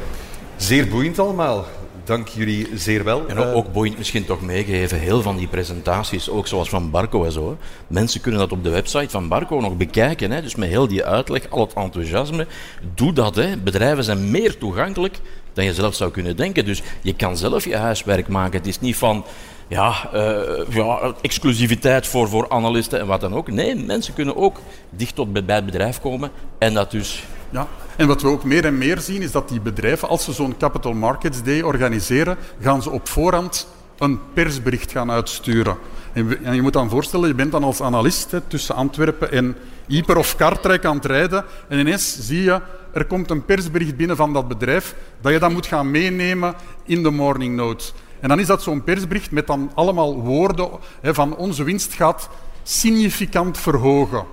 [0.56, 1.66] Zeer boeiend allemaal.
[2.04, 3.26] Dank jullie zeer wel.
[3.26, 7.24] En ook, ook boeiend misschien toch meegeven, heel van die presentaties, ook zoals van Barco
[7.24, 7.48] en zo.
[7.48, 7.56] Hè.
[7.86, 10.30] Mensen kunnen dat op de website van Barco nog bekijken.
[10.30, 10.42] Hè.
[10.42, 12.46] Dus met heel die uitleg, al het enthousiasme.
[12.94, 13.34] Doe dat.
[13.34, 13.56] Hè.
[13.56, 15.20] Bedrijven zijn meer toegankelijk
[15.58, 16.64] dan je zelf zou kunnen denken.
[16.64, 18.58] Dus je kan zelf je huiswerk maken.
[18.58, 19.24] Het is niet van
[19.68, 23.50] ja, uh, ja, exclusiviteit voor, voor analisten en wat dan ook.
[23.50, 27.24] Nee, mensen kunnen ook dicht tot bij het bedrijf komen en dat dus...
[27.50, 30.32] Ja, en wat we ook meer en meer zien is dat die bedrijven, als ze
[30.32, 33.68] zo'n Capital Markets Day organiseren, gaan ze op voorhand
[33.98, 35.76] een persbericht gaan uitsturen.
[36.12, 40.36] En, je moet dan voorstellen, je bent dan als analist tussen Antwerpen en Ieper of
[40.36, 42.60] Kartrijk aan het rijden en ineens zie je,
[42.98, 47.02] er komt een persbericht binnen van dat bedrijf dat je dan moet gaan meenemen in
[47.02, 47.92] de morning note.
[48.20, 50.68] En dan is dat zo'n persbericht met dan allemaal woorden
[51.00, 52.28] hè, van onze winst gaat
[52.62, 54.24] significant verhogen.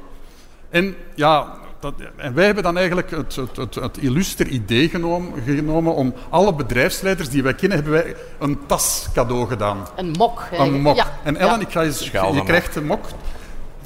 [0.70, 5.44] En ja, dat, en wij hebben dan eigenlijk het, het, het, het illuster idee genomen,
[5.44, 9.88] genomen, om alle bedrijfsleiders die wij kennen, hebben wij een tas cadeau gedaan.
[9.96, 10.48] Een mok.
[10.52, 10.96] Een mok.
[10.96, 11.20] Ja.
[11.24, 13.06] En Ellen, ik ga je, je krijgt een mok.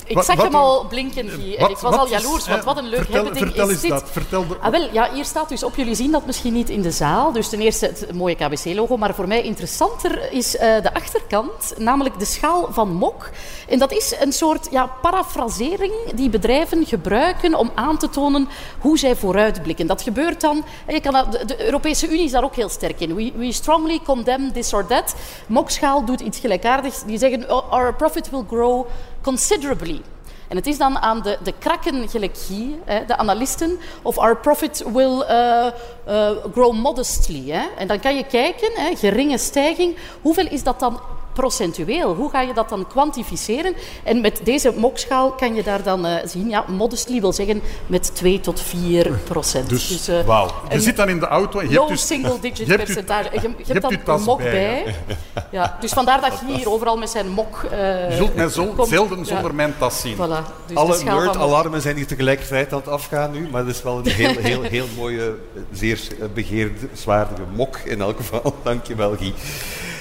[0.09, 3.23] Ik zag hem al blinken, en ik was al jaloers, want wat een leuk vertel,
[3.23, 3.89] ding vertel is dit.
[3.89, 4.09] Dat.
[4.11, 4.55] Vertel de...
[4.61, 7.31] ah, wel, ja, hier staat dus op, jullie zien dat misschien niet in de zaal,
[7.31, 12.19] dus ten eerste het mooie KBC-logo, maar voor mij interessanter is uh, de achterkant, namelijk
[12.19, 13.29] de schaal van Mok.
[13.67, 18.97] En dat is een soort ja, parafrasering die bedrijven gebruiken om aan te tonen hoe
[18.97, 19.87] zij vooruitblikken.
[19.87, 23.15] Dat gebeurt dan, je kan dat, de Europese Unie is daar ook heel sterk in.
[23.15, 25.15] We, we strongly condemn this or that.
[25.47, 27.03] Mok-schaal doet iets gelijkaardigs.
[27.03, 28.85] Die zeggen, oh, our profit will grow
[29.21, 30.01] considerably.
[30.47, 34.83] En het is dan aan de, de krakken, gelijk hier, de analisten, of our profit
[34.93, 35.65] will uh,
[36.07, 37.49] uh, grow modestly.
[37.49, 37.67] Hè.
[37.77, 40.99] En dan kan je kijken, hè, geringe stijging, hoeveel is dat dan
[41.39, 42.15] procentueel.
[42.15, 43.73] Hoe ga je dat dan kwantificeren?
[44.03, 48.15] En met deze mokschaal kan je daar dan uh, zien, ja, modestly wil zeggen met
[48.15, 49.69] 2 tot 4 procent.
[49.69, 50.49] Dus, dus uh, wow.
[50.69, 52.07] Je zit dan in de auto en je hebt dus...
[52.07, 53.29] single digit je percentage.
[53.33, 54.51] Je, je, je, hebt dan een mok bij.
[54.51, 54.95] bij.
[55.51, 58.75] Ja, dus vandaar dat je hier overal met zijn mok uh, Je zult mij zo,
[58.87, 60.15] zelden zonder mijn tas zien.
[60.15, 60.65] Voilà.
[60.65, 64.07] Dus Alle nerd-alarmen zijn hier tegelijkertijd aan het afgaan nu, maar het is wel een
[64.11, 65.35] heel, heel, heel mooie,
[65.71, 65.99] zeer
[66.33, 68.55] begeerenswaardige mok in elk geval.
[68.63, 69.33] Dank je wel, Guy.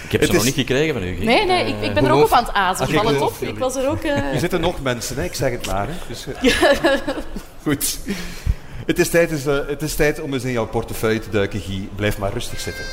[0.08, 1.24] Ik heb ze nog niet gekregen van u.
[1.24, 2.88] Nee, nee, ik, ik ben er ook op aan het azen.
[2.88, 3.34] Val het op?
[3.40, 4.04] Ik was er ook...
[4.04, 4.32] Uh...
[4.32, 5.24] Er zitten nog mensen, hè?
[5.24, 5.86] ik zeg het maar.
[5.86, 5.94] Hè.
[6.08, 6.52] Dus, uh...
[7.62, 7.98] Goed.
[8.86, 11.88] Het is, tijd, uh, het is tijd om eens in jouw portefeuille te duiken, Guy.
[11.96, 12.84] Blijf maar rustig zitten.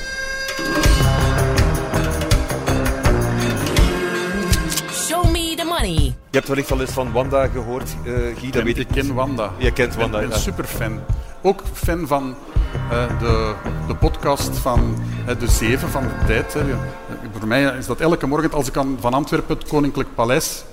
[4.91, 5.95] Show me the money.
[5.95, 8.51] Je hebt wellicht al eens van Wanda gehoord, uh, Guy.
[8.51, 9.51] Dat weet ik ken Wanda.
[9.58, 10.99] Je kent Wanda, Ik ben, ben super fan.
[11.41, 12.36] Ook fan van
[13.19, 13.53] de,
[13.88, 15.03] de podcast van
[15.39, 16.55] De Zeven van de Tijd.
[17.38, 20.63] Voor mij is dat elke morgen als ik aan, van Antwerpen het Koninklijk Paleis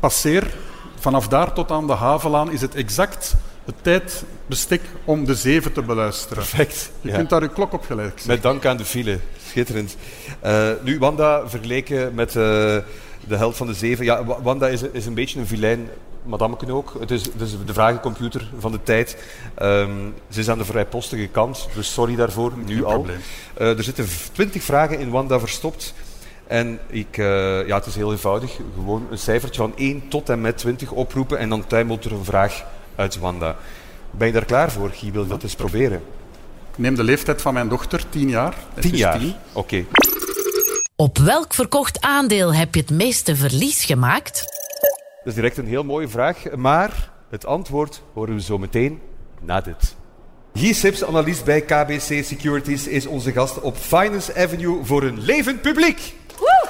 [0.00, 0.54] passeer,
[0.98, 3.34] vanaf daar tot aan de Havelaan, is het exact
[3.64, 6.36] het tijdbestek om de zeven te beluisteren.
[6.36, 6.90] Perfect.
[7.00, 8.28] Je kunt daar je klok op gelijk zetten.
[8.28, 9.18] Met dank aan de file.
[9.48, 9.96] Schitterend.
[10.44, 14.04] Uh, nu, Wanda vergeleken met uh, de held van de zeven.
[14.04, 15.88] Ja, Wanda is, is een beetje een vilijn
[16.24, 16.96] madameken ook.
[17.00, 19.16] Het is, het is de vragencomputer van de tijd.
[19.62, 23.06] Um, ze is aan de vrijpostige kant, dus sorry daarvoor, nu Geen al.
[23.60, 25.94] Uh, er zitten twintig vragen in Wanda verstopt.
[26.46, 28.58] En ik, uh, ja, het is heel eenvoudig.
[28.74, 32.24] Gewoon een cijfertje van 1 tot en met 20 oproepen en dan tuimelt er een
[32.24, 32.64] vraag
[32.96, 33.56] uit Wanda.
[34.10, 35.12] Ben je daar klaar voor, Guy?
[35.12, 36.02] Wil je dat eens proberen?
[36.70, 38.54] Ik neem de leeftijd van mijn dochter, 10 jaar.
[38.80, 39.16] 10 jaar?
[39.16, 39.34] Oké.
[39.52, 39.86] Okay.
[40.96, 44.61] Op welk verkocht aandeel heb je het meeste verlies gemaakt?
[45.24, 49.00] Dat is direct een heel mooie vraag, maar het antwoord horen we zo meteen
[49.40, 49.96] na dit.
[50.54, 55.60] Guy Sips, analist bij KBC Securities, is onze gast op Finance Avenue voor een levend
[55.60, 56.14] publiek.
[56.38, 56.68] Woe!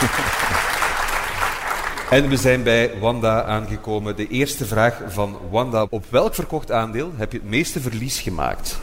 [2.10, 4.16] En we zijn bij Wanda aangekomen.
[4.16, 5.86] De eerste vraag van Wanda.
[5.90, 8.80] Op welk verkocht aandeel heb je het meeste verlies gemaakt?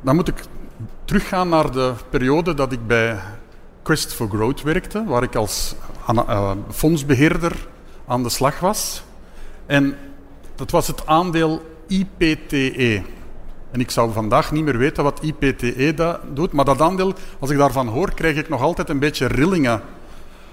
[0.00, 0.40] Dan moet ik
[1.04, 3.18] teruggaan naar de periode dat ik bij
[3.86, 5.74] Quest for Growth werkte, waar ik als
[6.10, 7.66] uh, fondsbeheerder
[8.06, 9.02] aan de slag was.
[9.66, 9.96] En
[10.54, 13.02] dat was het aandeel IPTE.
[13.70, 17.50] En ik zou vandaag niet meer weten wat IPTE dat doet, maar dat aandeel, als
[17.50, 19.82] ik daarvan hoor, krijg ik nog altijd een beetje rillingen.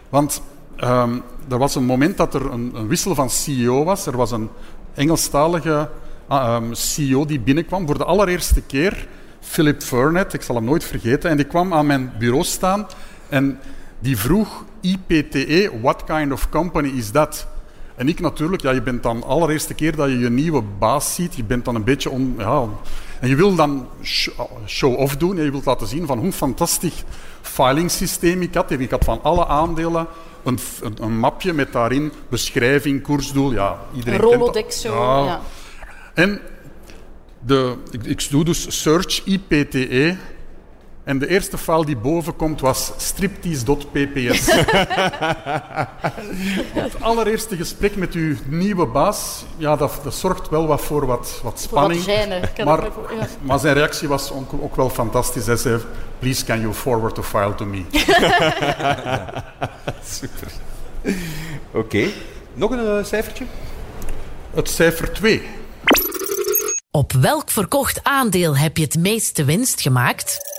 [0.10, 0.42] Want
[0.84, 4.06] um, er was een moment dat er een, een, wissel van CEO was.
[4.06, 4.50] Er was een
[4.94, 5.90] Engelstalige
[6.32, 9.08] uh, um, CEO die binnenkwam voor de allereerste keer.
[9.40, 11.30] Philip Furnett, ik zal hem nooit vergeten.
[11.30, 12.88] En die kwam aan mijn bureau staan
[13.34, 13.60] en
[14.00, 17.48] die vroeg IPTE, what kind of company is that?
[17.96, 21.16] En ik natuurlijk, ja, je bent dan de allereerste keer dat je je nieuwe baas
[21.16, 22.68] ziet, je bent dan een beetje on, ja,
[23.20, 23.88] en je wil dan
[24.66, 27.04] show-off doen, en je wilt laten zien van hoe fantastisch
[27.42, 28.72] filing systeem ik had.
[28.72, 30.08] Ik had van alle aandelen
[30.44, 33.52] een, een, een, mapje met daarin beschrijving, koersdoel.
[33.52, 34.94] Ja, iedereen een Rolodex zo.
[34.94, 35.26] Ja.
[35.26, 35.42] ja.
[36.14, 36.40] En
[37.40, 40.18] de, ik, ik doe dus search IPTE.
[41.04, 44.46] En de eerste file die boven komt was striptease.pps.
[46.84, 51.40] het allereerste gesprek met uw nieuwe baas, ja, dat, dat zorgt wel wat voor wat,
[51.44, 52.06] wat spanning.
[52.06, 53.28] Wat kan maar, voor, ja.
[53.42, 55.46] maar zijn reactie was ook, ook, wel fantastisch.
[55.46, 55.80] Hij zei,
[56.20, 57.84] please can you forward the file to me.
[60.20, 60.52] Super.
[61.72, 61.78] Oké.
[61.78, 62.14] Okay.
[62.54, 63.46] Nog een uh, cijfertje?
[64.54, 65.42] Het cijfer 2.
[66.92, 70.53] Op welk verkocht aandeel heb je het meeste winst gemaakt?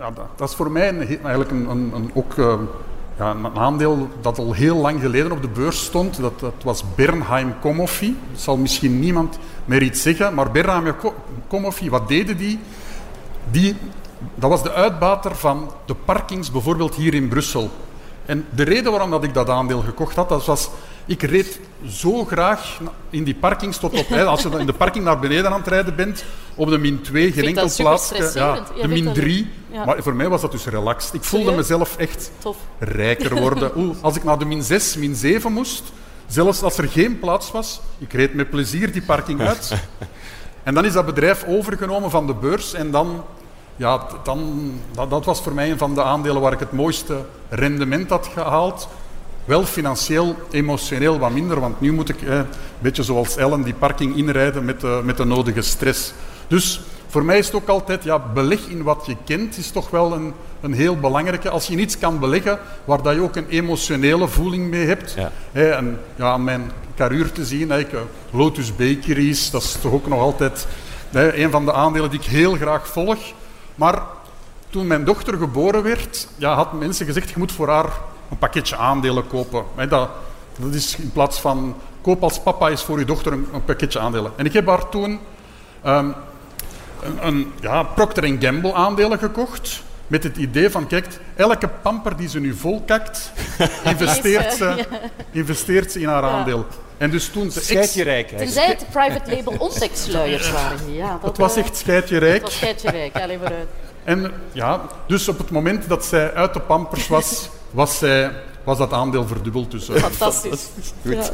[0.00, 2.54] Ja, dat, dat, is voor mij een, eigenlijk een, een, een ook, uh,
[3.18, 6.20] ja, een aandeel dat al heel lang geleden op de beurs stond.
[6.20, 8.16] Dat, dat was Bernheim Comoffi.
[8.30, 10.34] Dat zal misschien niemand meer iets zeggen.
[10.34, 10.94] Maar Bernheim
[11.48, 12.58] Comoffi, wat deden die?
[13.50, 13.76] die?
[14.34, 17.70] Dat was de uitbater van de parkings, bijvoorbeeld hier in Brussel.
[18.30, 20.70] En de reden waarom dat ik dat aandeel gekocht had, dat was...
[21.06, 24.12] Ik reed zo graag in die parkings tot op...
[24.12, 27.32] als je in de parking naar beneden aan het rijden bent, op de min 2,
[27.32, 28.12] geen enkel plaats.
[28.34, 29.50] Ja, de min 3.
[29.70, 29.84] Ja.
[29.84, 31.14] Maar voor mij was dat dus relaxed.
[31.14, 32.56] Ik voelde mezelf echt Tof.
[32.78, 33.70] rijker worden.
[33.80, 35.82] Oeh, als ik naar de min 6, min 7 moest,
[36.26, 39.72] zelfs als er geen plaats was, ik reed met plezier die parking uit.
[40.62, 43.24] En dan is dat bedrijf overgenomen van de beurs en dan
[43.80, 47.24] ja, dan, dat, dat, was voor mij een van de aandelen waar ik het mooiste
[47.48, 48.88] rendement had gehaald.
[49.44, 52.46] Wel financieel, emotioneel wat minder, want nu moet ik, eh, een
[52.78, 56.12] beetje zoals Ellen, die parking inrijden met de, met de nodige stress.
[56.48, 59.90] Dus voor mij is het ook altijd, ja, beleg in wat je kent is toch
[59.90, 61.50] wel een, een heel belangrijke.
[61.50, 65.12] Als je iets kan beleggen waar dat je ook een emotionele voeling mee hebt.
[65.16, 65.32] Ja.
[65.52, 67.90] Hè, en ja, aan mijn carrière te zien, hè, ik,
[68.30, 70.66] Lotus Bakeries, dat is toch ook nog altijd
[71.10, 73.18] hè, een van de aandelen die ik heel graag volg.
[73.74, 74.02] Maar
[74.70, 77.92] toen mijn dochter geboren werd, ja, hadden mensen gezegd, je moet voor haar
[78.30, 79.64] een pakketje aandelen kopen.
[79.88, 80.08] Dat,
[80.58, 84.32] dat is in plaats van, koop als papa is voor je dochter een, pakketje aandelen.
[84.36, 85.20] En ik heb haar toen
[85.86, 86.14] um,
[87.02, 89.82] een, een ja, Procter Gamble aandelen gekocht.
[90.10, 93.32] Met het idee van, kijk, elke pamper die ze nu volkakt,
[93.92, 94.84] investeert ze,
[95.30, 96.66] investeert ze in haar aandeel.
[96.98, 98.28] En dus toen ze scheidje rijk.
[98.28, 100.92] Tenzij het private label ontdeksluiers waren.
[100.92, 102.32] Ja, dat, het was echt scheidje rijk.
[102.32, 103.68] Het was scheidje rijk, alleen maar uit.
[104.04, 108.32] En ja, dus op het moment dat zij uit de pampers was, was, zij,
[108.64, 109.70] was dat aandeel verdubbeld.
[109.70, 110.68] Dus, Fantastisch.
[111.06, 111.12] Goed.
[111.12, 111.30] Ja.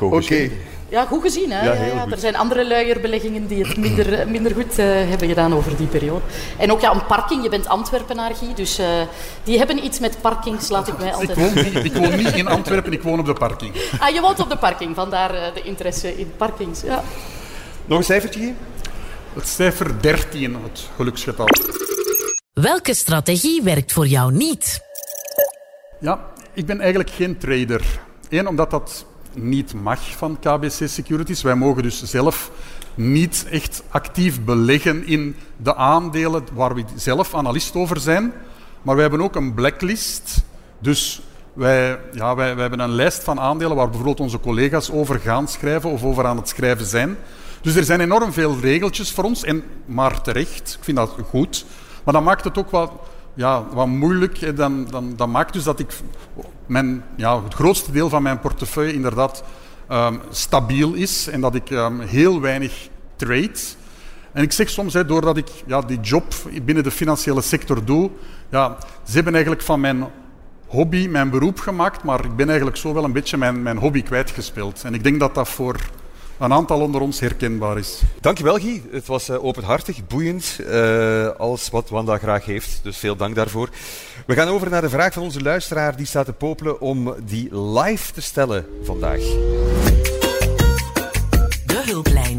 [0.00, 0.14] Oké.
[0.14, 0.52] Okay.
[0.88, 1.50] Ja, goed gezien.
[1.50, 1.64] Hè?
[1.64, 2.12] Ja, Ja, heel ja, goed.
[2.12, 6.20] Er zijn andere luierbeleggingen die het minder, minder goed eh, hebben gedaan over die periode.
[6.58, 7.42] En ook ja, een parking.
[7.42, 8.54] Je bent Antwerpenaar, Guy.
[8.54, 8.86] Dus eh,
[9.44, 11.36] die hebben iets met parkings, laat ik mij Ik altijd...
[11.38, 13.72] woon, niet, ik woon niet in Antwerpen, ik woon op de parking.
[13.98, 14.94] Ah, je woont op de parking.
[14.94, 16.80] Vandaar eh, de interesse in parkings.
[16.82, 17.02] Ja.
[17.84, 18.54] Nog een cijfertje?
[19.34, 21.48] Het cijfer 13, het geluksgetal.
[22.52, 24.80] Welke strategie werkt voor jou niet?
[26.00, 26.20] Ja,
[26.52, 27.82] ik ben eigenlijk geen trader.
[28.28, 31.42] Eén, omdat dat niet mag van KBC Securities.
[31.42, 32.50] Wij mogen dus zelf
[32.94, 38.32] niet echt actief beleggen in de aandelen waar we zelf analist over zijn.
[38.82, 40.44] Maar wij hebben ook een blacklist.
[40.78, 41.22] Dus
[41.52, 45.90] wij, ja, wij, hebben een lijst van aandelen waar bijvoorbeeld onze collega's over gaan schrijven
[45.90, 47.16] of over aan het schrijven zijn.
[47.60, 50.76] Dus er zijn enorm veel regeltjes voor ons, en maar terecht.
[50.78, 51.64] Ik vind dat goed.
[52.04, 52.90] Maar dat maakt het ook wat,
[53.36, 54.56] ja, wat moeilijk.
[54.56, 55.92] Dan, dan, dat maakt dus dat ik
[56.66, 59.44] mijn, ja, het grootste deel van mijn portefeuille inderdaad
[59.88, 63.58] ehm, stabiel is en dat ik ehm, heel weinig trade.
[64.32, 68.10] En ik zeg soms, hè, doordat ik ja, die job binnen de financiële sector doe,
[68.50, 70.04] ja, ze hebben eigenlijk van mijn
[70.66, 74.02] hobby mijn beroep gemaakt, maar ik ben eigenlijk zo wel een beetje mijn, mijn hobby
[74.02, 74.82] kwijtgespeeld.
[74.84, 75.76] En ik denk dat dat voor
[76.38, 78.00] een aantal onder ons herkenbaar is.
[78.20, 78.82] Dankjewel Guy.
[78.90, 80.58] Het was eh, openhartig, boeiend.
[80.68, 82.80] eh, alles wat Wanda graag heeft.
[82.82, 83.68] Dus veel dank daarvoor.
[84.26, 85.96] We gaan over naar de vraag van onze luisteraar.
[85.96, 89.18] Die staat te popelen om die live te stellen vandaag.
[91.66, 92.38] De hulplijn.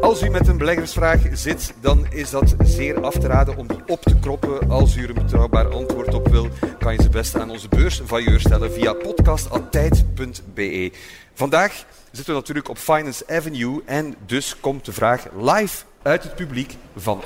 [0.00, 3.78] Als u met een beleggersvraag zit, dan is dat zeer af te raden om die
[3.86, 4.70] op te kroppen.
[4.70, 8.40] Als u er een betrouwbaar antwoord op wil, kan je ze best aan onze beursvailleur
[8.40, 10.92] stellen via podcast.tijd.be.
[11.38, 16.34] Vandaag zitten we natuurlijk op Finance Avenue en dus komt de vraag live uit het
[16.34, 17.22] publiek van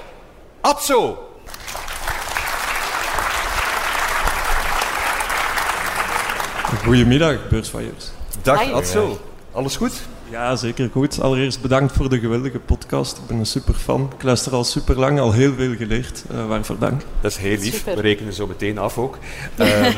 [0.60, 1.28] Atso.
[6.84, 8.10] Goedemiddag, beursvailleurs.
[8.42, 8.72] Dag Hi.
[8.72, 9.20] Atso.
[9.52, 9.92] Alles goed?
[10.30, 11.20] Ja, zeker goed.
[11.20, 13.18] Allereerst bedankt voor de geweldige podcast.
[13.18, 14.12] Ik ben een superfan.
[14.16, 16.24] Ik luister al super lang, al heel veel geleerd.
[16.30, 17.02] Eh, waarvoor dank.
[17.20, 17.76] Dat is heel lief.
[17.76, 17.94] Super.
[17.94, 19.18] We rekenen zo meteen af ook.
[19.56, 19.92] Ehm,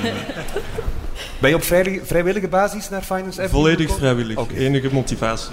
[1.38, 3.98] ben je op vrij- vrijwillige basis naar Finance Avenue Volledig gekomen?
[3.98, 4.57] vrijwillig.
[4.57, 5.50] Enige motivatie.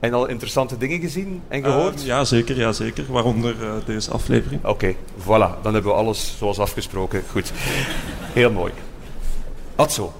[0.00, 2.00] En al interessante dingen gezien en gehoord?
[2.00, 3.04] Eh, ja, zeker, ja, zeker.
[3.08, 4.64] Waaronder eh, deze aflevering.
[4.64, 5.62] Oké, voilà.
[5.62, 7.22] Dan hebben we alles zoals afgesproken.
[7.30, 7.52] Goed.
[8.32, 8.72] Heel mooi.
[9.76, 10.12] Atso.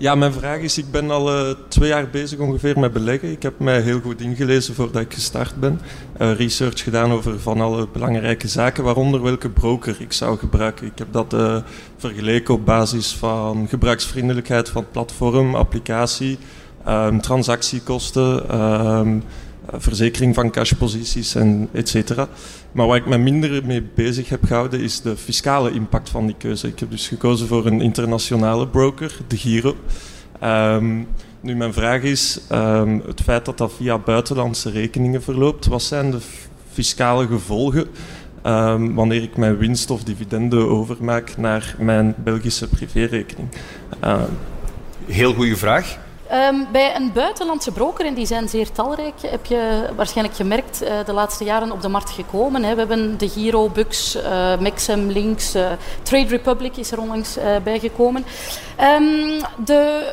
[0.00, 3.30] Ja, mijn vraag is, ik ben al eh, twee jaar bezig ongeveer met beleggen.
[3.30, 5.80] Ik heb mij heel goed ingelezen voordat ik gestart ben.
[6.18, 10.86] Eh, research gedaan over van alle belangrijke zaken, waaronder welke broker ik zou gebruiken.
[10.86, 11.56] Ik heb dat eh,
[11.96, 16.38] vergeleken op basis van gebruiksvriendelijkheid van platform, applicatie,
[16.84, 19.18] ehm, transactiekosten, ehm,
[19.66, 22.04] eh, verzekering van cashposities en et.
[22.72, 26.34] Maar waar ik me minder mee bezig heb gehouden is de fiscale impact van die
[26.38, 26.66] keuze.
[26.66, 29.76] Ik heb dus gekozen voor een internationale broker, de Giro.
[30.40, 31.02] Ehm,
[31.40, 36.10] nu, mijn vraag is, ehm, het feit dat dat via buitenlandse rekeningen verloopt, wat zijn
[36.10, 36.18] de
[36.72, 37.86] fiscale gevolgen
[38.42, 43.48] ehm, wanneer ik mijn winst of dividenden overmaak naar mijn Belgische privérekening?
[45.06, 45.98] Heel goede vraag.
[46.28, 50.92] Ehm, bij een buitenlandse broker, en die zijn zeer talrijk, heb je waarschijnlijk gemerkt eh,
[51.06, 52.62] de laatste jaren op de markt gekomen.
[52.62, 52.72] Hè.
[52.72, 55.70] We hebben de Giro, Bux, eh Maxim, Links, eh,
[56.02, 58.24] Trade Republic is er onlangs bijgekomen.
[58.76, 60.12] Ehm, de,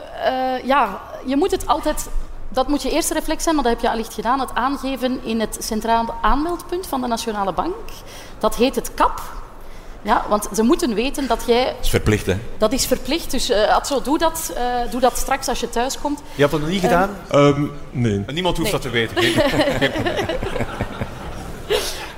[0.64, 2.10] ja, je moet het altijd...
[2.50, 4.40] Dat moet je eerste reflex zijn, maar dat heb je allicht gedaan.
[4.40, 7.76] Het aangeven in het centraal aanmeldpunt van de Nationale Bank.
[8.40, 9.22] Dat heet het KAP.
[10.06, 11.66] Ja, want ze moeten weten dat jij...
[11.66, 12.36] Dat is verplicht, hè?
[12.58, 16.00] Dat is verplicht, dus eh Atso, doe dat, eh, doe dat straks als je thuis
[16.00, 16.20] komt.
[16.36, 17.10] Je hebt dat nog niet gedaan?
[17.30, 18.24] ehm, nee.
[18.28, 18.82] En Niemand hoeft nee.
[18.82, 19.16] dat te weten.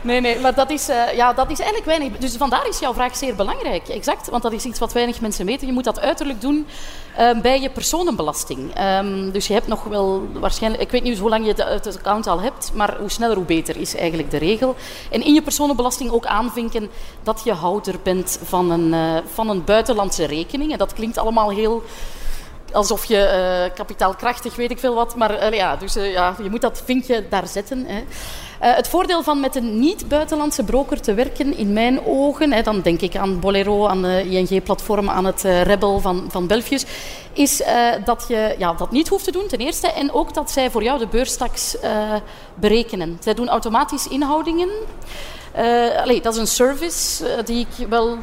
[0.08, 2.20] Nee, nee, maar dat is, eh, ja, dat is eigenlijk weinig.
[2.20, 3.88] Dus vandaar is jouw vraag zeer belangrijk.
[3.88, 5.68] Exact, want dat is iets wat weinig mensen weten.
[5.68, 6.68] Je moet dat uiterlijk doen
[7.16, 8.74] eh, bij je personenbelasting.
[8.74, 12.28] Ehm, dus je hebt nog wel waarschijnlijk, ik weet niet hoe lang je het, account
[12.28, 14.76] al hebt, maar hoe sneller hoe beter is eigenlijk de regel.
[15.12, 16.90] En in je personenbelasting ook aanvinken
[17.24, 20.72] dat je houder bent van een, eh, van een buitenlandse rekening.
[20.72, 21.84] En dat klinkt allemaal heel
[22.72, 25.16] alsof je eh, kapitaalkrachtig, weet ik veel wat.
[25.16, 27.86] Maar ja, dus, ja, je moet dat vinkje daar zetten.
[27.86, 28.04] Hè.
[28.60, 32.82] Eh, het voordeel van met een niet-buitenlandse broker te werken, in mijn ogen, hè, dan
[32.82, 36.86] denk ik aan Bolero, aan de ING-platform, aan het eh, Rebel van, van Belfius,
[37.34, 39.92] is eh, dat je ja, dat niet hoeft te doen, ten eerste.
[39.92, 41.78] En ook dat zij voor jou de beurstaks
[42.56, 43.18] berekenen.
[43.22, 44.70] Zij doen automatisch inhoudingen.
[46.02, 48.18] Allee, dat is een service die ik wel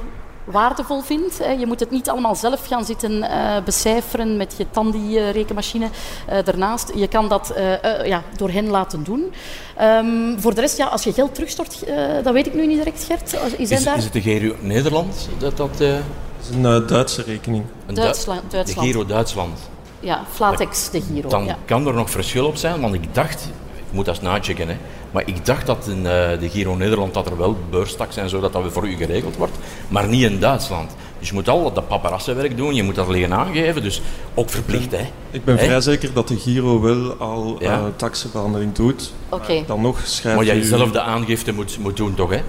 [0.44, 1.38] waardevol vind.
[1.38, 1.50] hè.
[1.50, 5.88] Je moet het niet allemaal zelf gaan zitten eh, becijferen met je Tandy-rekenmachine
[6.26, 6.92] eh, daarnaast.
[6.94, 9.32] Je kan dat eh, eh, ja, door hen laten doen.
[9.76, 12.76] Ehm, voor de rest, ja, als je geld terugstort, eh, dat weet ik nu niet
[12.76, 13.36] direct, Gert.
[13.58, 13.96] Is, Is, daar...
[13.96, 15.28] is het de Giro Nederland?
[15.38, 16.02] Dat, dat, eh, Het
[16.50, 17.64] is een eh, Duitse rekening.
[17.86, 18.80] een Duitsland- Du- Duitsland.
[18.86, 19.58] De Giro Duitsland.
[20.00, 21.28] ja, Flatex de Giro.
[21.28, 21.56] Dan ja.
[21.64, 23.48] kan er nog verschil op zijn, want ik dacht,
[23.94, 24.76] moet dat eens nachecken, hè,
[25.10, 28.40] maar ik dacht dat in eh, de Giro Nederland dat er wel beurstaks en zo,
[28.40, 29.52] dat dat voor u geregeld wordt,
[29.88, 30.96] maar niet in Duitsland.
[31.18, 34.02] Dus je moet al dat paparassenwerk doen, je moet dat liggen aangeven, dus
[34.34, 34.90] ook verplicht.
[34.90, 35.06] Hè.
[35.30, 35.64] Ik ben Hè?
[35.64, 37.72] vrij zeker dat de Giro wel al Ja.
[37.72, 39.12] eh taxenbehandeling doet.
[39.28, 39.62] Oké.
[39.66, 42.30] Dan nog schrijf Maar jij je zelf de aangifte moet, moet doen, toch?
[42.30, 42.40] Hè?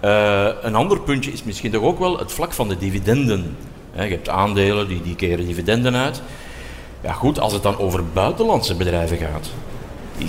[0.00, 3.56] Eh, een ander puntje is misschien toch ook wel het vlak van de dividenden.
[3.92, 6.22] Hè, je hebt aandelen, die, die keren dividenden uit.
[7.00, 9.50] Ja goed, als het dan over buitenlandse bedrijven gaat,
[10.18, 10.28] die,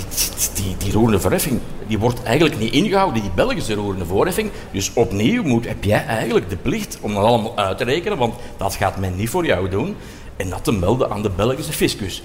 [0.54, 4.52] die, die roerende verheffing, die wordt eigenlijk niet ingehouden, die Belgische roerende voorheffing.
[4.72, 8.36] Dus opnieuw moet, heb jij eigenlijk de plicht om dat allemaal uit te rekenen, want
[8.58, 9.96] dat gaat men niet voor jou doen.
[10.38, 12.24] En dat te melden aan de Belgische fiscus.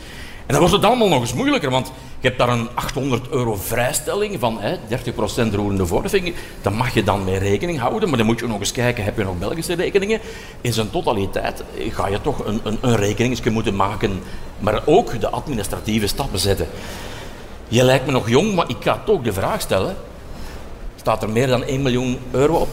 [0.50, 3.54] En dan wordt het allemaal nog eens moeilijker, want je hebt daar een 800 euro
[3.54, 6.34] vrijstelling van hè, 30% roerende voorheffing.
[6.62, 9.16] Daar mag je dan mee rekening houden, maar dan moet je nog eens kijken, heb
[9.16, 10.20] je nog Belgische rekeningen?
[10.60, 14.20] In zijn totaliteit eh, ga je toch een, een, een rekeningsje moeten maken,
[14.58, 16.66] maar ook de administratieve stappen zetten.
[17.70, 19.96] Je lijkt me nog jong, maar ik ga toch de vraag stellen.
[20.96, 22.68] Staat er meer dan 1 miljoen euro op?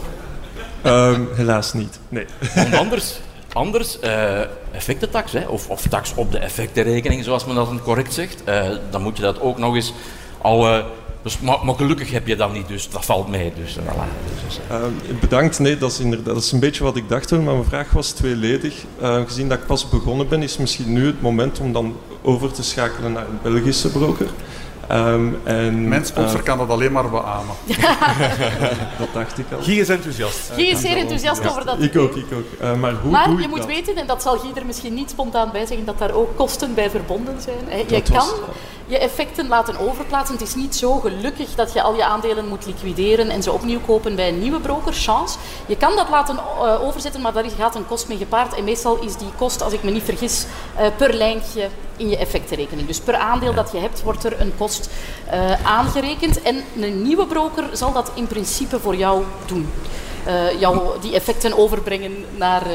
[0.82, 1.98] Ehm, helaas niet.
[2.08, 2.26] Nee.
[2.54, 3.20] Want anders,
[3.52, 4.40] anders eh,
[4.70, 9.02] effectentax, hè, of, of tax op de effectenrekening, zoals men dat correct zegt, eh, dan
[9.02, 9.92] moet je dat ook nog eens
[10.40, 10.66] al...
[10.68, 10.84] eh,
[11.22, 13.52] dus, maar, maar gelukkig heb je dat niet, dus dat valt mee.
[13.56, 14.04] Dus, voilà.
[14.46, 14.90] Dus, eh, Ehm,
[15.20, 15.58] bedankt.
[15.58, 17.90] Nee, dat is, inderdaad, dat is een beetje wat ik dacht toen, maar mijn vraag
[17.90, 18.74] was tweeledig.
[19.00, 22.52] Ehm, gezien dat ik pas begonnen ben, is misschien nu het moment om dan over
[22.52, 24.26] te schakelen naar een Belgische broker.
[24.88, 27.54] Ehm, en, Mijn sponsor eh, kan dat alleen maar beamen.
[28.98, 29.62] dat dacht ik al.
[29.62, 30.50] Guy is enthousiast.
[30.54, 32.44] Guy is zeer enthousiast over dat Ik ook, ik ook.
[32.60, 33.66] Eh, maar hoe Maar doe je ik moet dat?
[33.66, 36.74] weten, en dat zal Guy er misschien niet spontaan bij zeggen, dat daar ook kosten
[36.74, 37.56] bij verbonden zijn.
[37.68, 37.76] Hè.
[37.76, 38.38] Je Dat was- kan
[38.88, 40.34] je effecten laten overplaatsen.
[40.36, 43.80] Het is niet zo gelukkig dat je al je aandelen moet liquideren en ze opnieuw
[43.86, 45.38] kopen bij een nieuwe broker, chance.
[45.66, 48.54] Je kan dat laten eh, overzetten, maar daar gaat een kost mee gepaard.
[48.54, 52.16] En meestal is die kost, als ik me niet vergis, eh, per lijntje in je
[52.16, 52.86] effectenrekening.
[52.86, 54.90] Dus per aandeel dat je hebt, wordt er een kost
[55.26, 56.42] eh, aangerekend.
[56.42, 59.68] En een nieuwe broker zal dat in principe voor jou doen.
[60.28, 62.68] Eh, jou die effecten overbrengen naar, eh,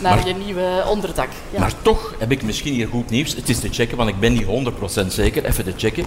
[0.00, 1.28] naar Maar- je nieuwe onderdak.
[1.50, 1.60] Ja.
[1.60, 3.34] Maar toch heb ik misschien hier goed nieuws.
[3.34, 5.44] Het is te checken, want ik ben niet 100% zeker.
[5.44, 6.04] Even te checken.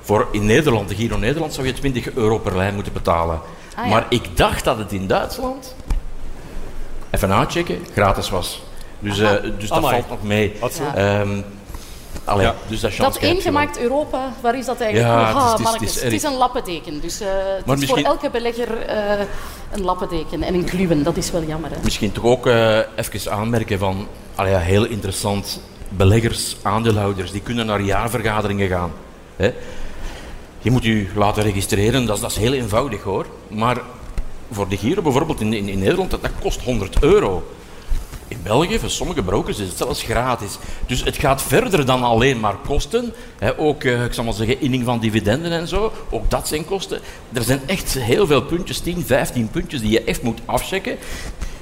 [0.00, 3.40] Voor in Nederland, de Giro Nederland, zou je 20 euro per lijn moeten betalen.
[3.74, 3.90] Ah, ja.
[3.90, 5.74] Maar ik dacht dat het in Duitsland,
[7.10, 8.62] even nachecken, gratis was.
[8.98, 10.52] Dus, eh, dus dat valt nog mee.
[10.60, 10.94] Ja.
[10.94, 11.40] Ehm,
[12.24, 12.54] allee, Ja.
[12.68, 15.12] dus dat, Dat eengemaakt Europa, waar is dat eigenlijk?
[15.14, 15.26] Ja, voor?
[15.28, 16.32] het is- Ah, het is- mannetjes, het is het is erg.
[16.32, 17.00] een lappendeken.
[17.00, 19.24] Dus eh, het Maar is misschien- voor elke belegger eh,
[19.72, 21.02] een lappendeken en een kluwen.
[21.02, 21.70] Dat is wel jammer.
[21.70, 21.76] Hè?
[21.82, 27.66] Misschien toch ook eh, even aanmerken van, allee, ja, heel interessant, beleggers, aandeelhouders, die kunnen
[27.66, 28.92] naar jaarvergaderingen gaan.
[29.36, 29.52] Hè?
[30.58, 33.26] Je moet je laten registreren, dat is, dat is heel eenvoudig hoor.
[33.48, 33.76] Maar
[34.50, 37.46] voor de Giro bijvoorbeeld in, in, in Nederland, dat, dat kost 100 euro.
[38.28, 40.58] In België, voor sommige brokers, is het zelfs gratis.
[40.86, 43.12] Dus het gaat verder dan alleen maar kosten.
[43.56, 45.92] Ook, eh, ik zal maar zeggen, inning van dividenden en zo.
[46.10, 47.00] Ook dat zijn kosten.
[47.32, 50.96] Er zijn echt heel veel puntjes, 10, 15 puntjes, die je echt moet afchecken.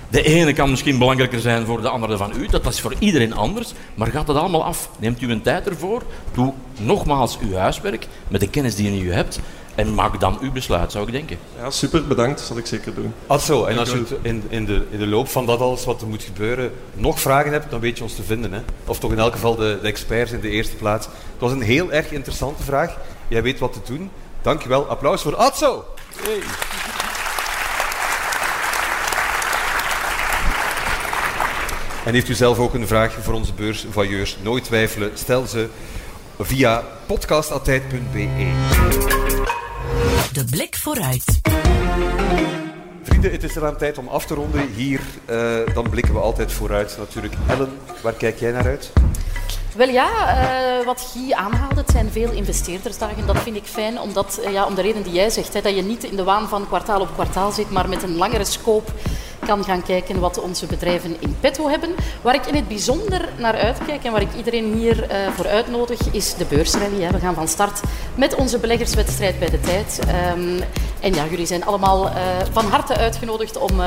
[0.09, 2.47] De ene kan misschien belangrijker zijn voor de andere van u.
[2.47, 3.73] Dat is voor iedereen anders.
[3.95, 4.91] Maar gaat het allemaal af.
[4.99, 6.03] Neemt u een tijd ervoor.
[6.35, 9.41] Doe nogmaals uw huiswerk met de kennis die u hebt.
[9.75, 11.39] En maak dan uw besluit, zou ik denken.
[11.59, 12.39] Ja, super, bedankt.
[12.39, 13.15] Dat zal ik zeker doen.
[13.27, 16.07] Atso, en als je in, in, de, in de loop van dat alles wat er
[16.07, 18.53] moet gebeuren nog vragen hebt, dan weet je ons te vinden.
[18.53, 18.61] Hè?
[18.85, 21.07] Of toch in elk geval de, de experts in de eerste plaats.
[21.07, 22.97] Het was een heel erg interessante vraag.
[23.29, 24.11] Jij weet wat te doen.
[24.43, 24.87] Dankjewel.
[24.87, 25.85] Applaus voor Atso.
[26.17, 26.41] Hey.
[32.05, 34.37] En heeft u zelf ook een vraag voor onze beursvailleurs?
[34.43, 35.69] Nooit twijfelen, stel ze
[36.39, 39.24] via podcast.tijd.be.
[40.35, 41.41] De blik vooruit.
[43.03, 44.69] Vrienden, het is eraan tijd om af te ronden.
[44.75, 47.35] Hier, eh, dan blikken we altijd vooruit natuurlijk.
[47.49, 48.93] Ellen, waar kijk jij naar uit?
[49.77, 53.27] Wel ja, eh, wat Guy aanhaalde, het zijn veel investeerdersdagen.
[53.27, 55.77] Dat vind ik fijn, omdat, eh, ja, om de reden die jij zegt, hè, dat
[55.77, 58.93] je niet in de waan van kwartaal op kwartaal zit, maar met een langere scope
[59.47, 61.91] kan gaan kijken wat onze bedrijven in petto hebben.
[62.23, 66.01] Waar ik in het bijzonder naar uitkijk en waar ik iedereen hier eh, voor uitnodig,
[66.11, 67.03] is de beursrally.
[67.03, 67.11] Hè.
[67.11, 67.81] We gaan van start
[68.15, 69.99] met onze beleggerswedstrijd bij de tijd.
[70.09, 70.61] Ehm,
[71.01, 72.15] en ja, jullie zijn allemaal eh,
[72.53, 73.81] van harte uitgenodigd om...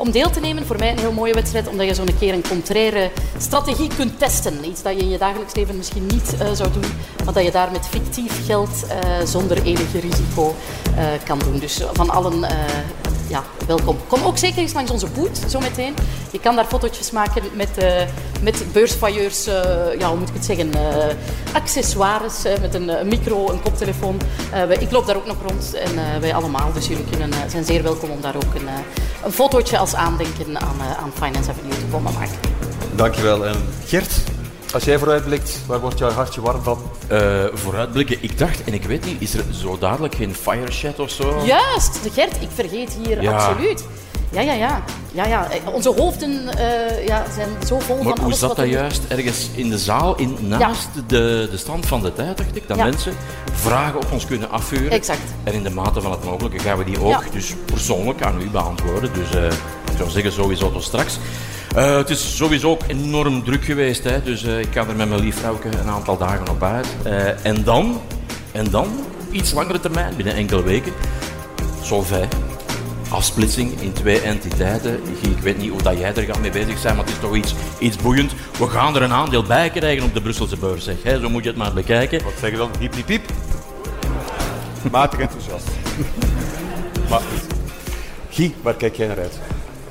[0.00, 0.66] om deel te nemen.
[0.66, 4.64] Voor mij een heel mooie wedstrijd, omdat je zo'n keer een contraire strategie kunt testen.
[4.64, 6.92] Iets dat je in je dagelijks leven misschien niet eh, zou doen,
[7.24, 10.54] maar dat je daar met fictief geld eh, zonder enige risico
[10.96, 11.58] eh, kan doen.
[11.58, 12.44] Dus van allen
[13.28, 13.96] ja, welkom.
[14.06, 15.94] Kom ook zeker eens langs onze boot, zometeen.
[16.30, 18.02] Je kan daar fotootjes maken met, eh
[18.42, 20.70] met beursvailleurs, eh, ja, hoe moet ik het zeggen,
[21.52, 24.20] accessoires, met een, micro, een koptelefoon.
[24.78, 27.04] Ik loop daar ook nog rond en wij allemaal, dus jullie
[27.48, 28.68] zijn zeer welkom om daar ook een,
[29.24, 32.36] een fotootje als aandenken aan, eh, aan Finance Avenue te komen maken.
[32.94, 33.46] Dankjewel.
[33.46, 34.12] En Gert,
[34.72, 36.78] Als jij vooruitblikt, waar wordt jouw hartje warm van?
[37.12, 40.98] Uh, vooruitblikken, ik dacht, en ik weet niet, is er zo dadelijk geen fire chat
[40.98, 41.42] of zo?
[41.44, 43.32] Juist, de Gert, ik vergeet hier Ja.
[43.32, 43.84] absoluut.
[44.32, 44.82] Ja, ja, ja.
[45.12, 45.50] ja, ja.
[45.50, 48.66] Eh, Onze hoofden eh, ja, zijn zo vol Maar van hoe alles zat wat dat
[48.66, 49.00] er- juist?
[49.08, 52.76] Ergens in de zaal, in, naast de, de stand van de tijd, dacht ik, dat
[52.76, 52.84] Ja.
[52.84, 53.14] mensen
[53.52, 54.90] vragen op ons kunnen afvuren.
[54.90, 55.18] Exact.
[55.44, 57.20] En in de mate van het mogelijke gaan we die ook Ja.
[57.32, 59.10] dus persoonlijk aan u beantwoorden.
[59.12, 59.52] Dus eh,
[60.00, 61.18] zou zeggen, sowieso tot straks.
[61.74, 65.08] Eh, het is sowieso ook enorm druk geweest, hè, dus eh, ik kan er met
[65.08, 66.86] mijn lief vrouwke een aantal dagen op uit.
[67.02, 68.00] Eh, en dan,
[68.52, 68.88] en dan,
[69.30, 70.92] iets langere termijn, binnen enkele weken,
[71.82, 72.28] Solvay.
[73.08, 75.00] Afsplitsing in twee entiteiten.
[75.20, 77.36] Ik weet niet hoe dat jij er gaat mee bezig bent, maar het is toch
[77.36, 78.32] iets, iets boeiend.
[78.58, 80.84] We gaan er een aandeel bij krijgen op de Brusselse beurs.
[80.84, 80.94] Zeg.
[81.02, 82.24] Hè, zo moet je het maar bekijken.
[82.24, 82.70] Wat zeg je dan?
[82.78, 83.22] Piep, piep, piep.
[84.90, 85.68] Matig enthousiast.
[87.10, 87.22] maar
[88.30, 89.38] Guy, waar kijk jij naar uit?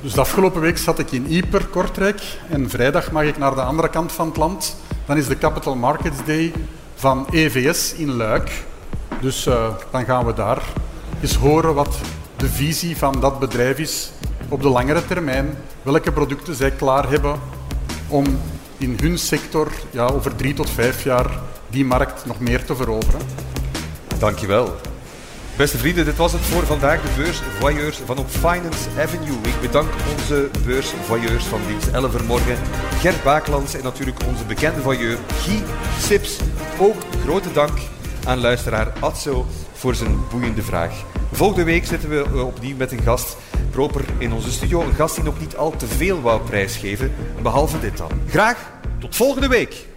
[0.02, 2.22] Dus de afgelopen week zat ik in Ieper, Kortrijk.
[2.48, 4.76] En vrijdag mag ik naar de andere kant van het land.
[5.06, 6.52] Dan is de Capital Markets Day
[6.94, 8.64] van EVS in Luik.
[9.20, 10.62] Dus eh, dan gaan we daar
[11.22, 11.98] eens horen wat
[12.36, 14.10] de visie van dat bedrijf is
[14.48, 15.56] op de langere termijn.
[15.82, 17.40] Welke producten zij klaar hebben
[18.08, 18.24] om
[18.78, 21.38] in hun sector ja, over drie tot vijf jaar
[21.68, 23.20] die markt nog meer te veroveren.
[24.18, 24.89] Dankjewel.
[25.60, 27.02] Beste vrienden, dit was het voor vandaag.
[27.02, 29.36] De beursvoyeurs van op Finance Avenue.
[29.42, 32.56] Ik bedank onze beursvoyeurs van dienst 11 uur morgen.
[32.98, 35.62] Gert Baaklands en natuurlijk onze bekende voyeur Guy
[35.98, 36.38] Sips.
[36.78, 36.94] Ook
[37.24, 37.78] grote dank
[38.26, 41.04] aan luisteraar Atso voor zijn boeiende vraag.
[41.32, 43.36] Volgende week zitten we eh, opnieuw met een gast
[43.70, 44.80] proper in onze studio.
[44.80, 48.10] Een gast die nog niet al te veel wou prijsgeven, behalve dit dan.
[48.28, 49.88] Graag tot volgende week.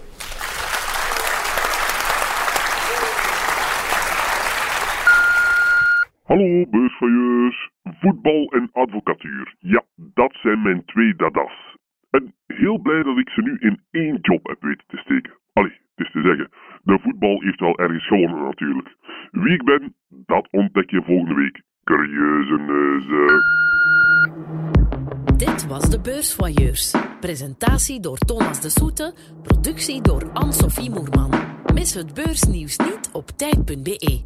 [6.34, 9.56] Hallo beursvoyeurs, voetbal en advocatuur.
[9.60, 11.76] Ja, dat zijn mijn twee dadas.
[12.10, 15.34] En heel blij dat ik ze nu in één job heb weten te steken.
[15.54, 16.50] Allee, het is te zeggen,
[16.84, 18.96] de voetbal heeft wel ergens gewonnen natuurlijk.
[19.32, 21.62] Wie ik ben, dat ontdek je volgende week.
[21.84, 23.42] Curieuze neuzen.
[25.38, 26.96] Dit was de Beursvoyeurs.
[27.20, 29.14] Presentatie door Thomas de Soete,
[29.44, 31.32] productie door Anne-Sophie Moerman.
[31.74, 34.22] Mis het beursnieuws niet op tijd.be.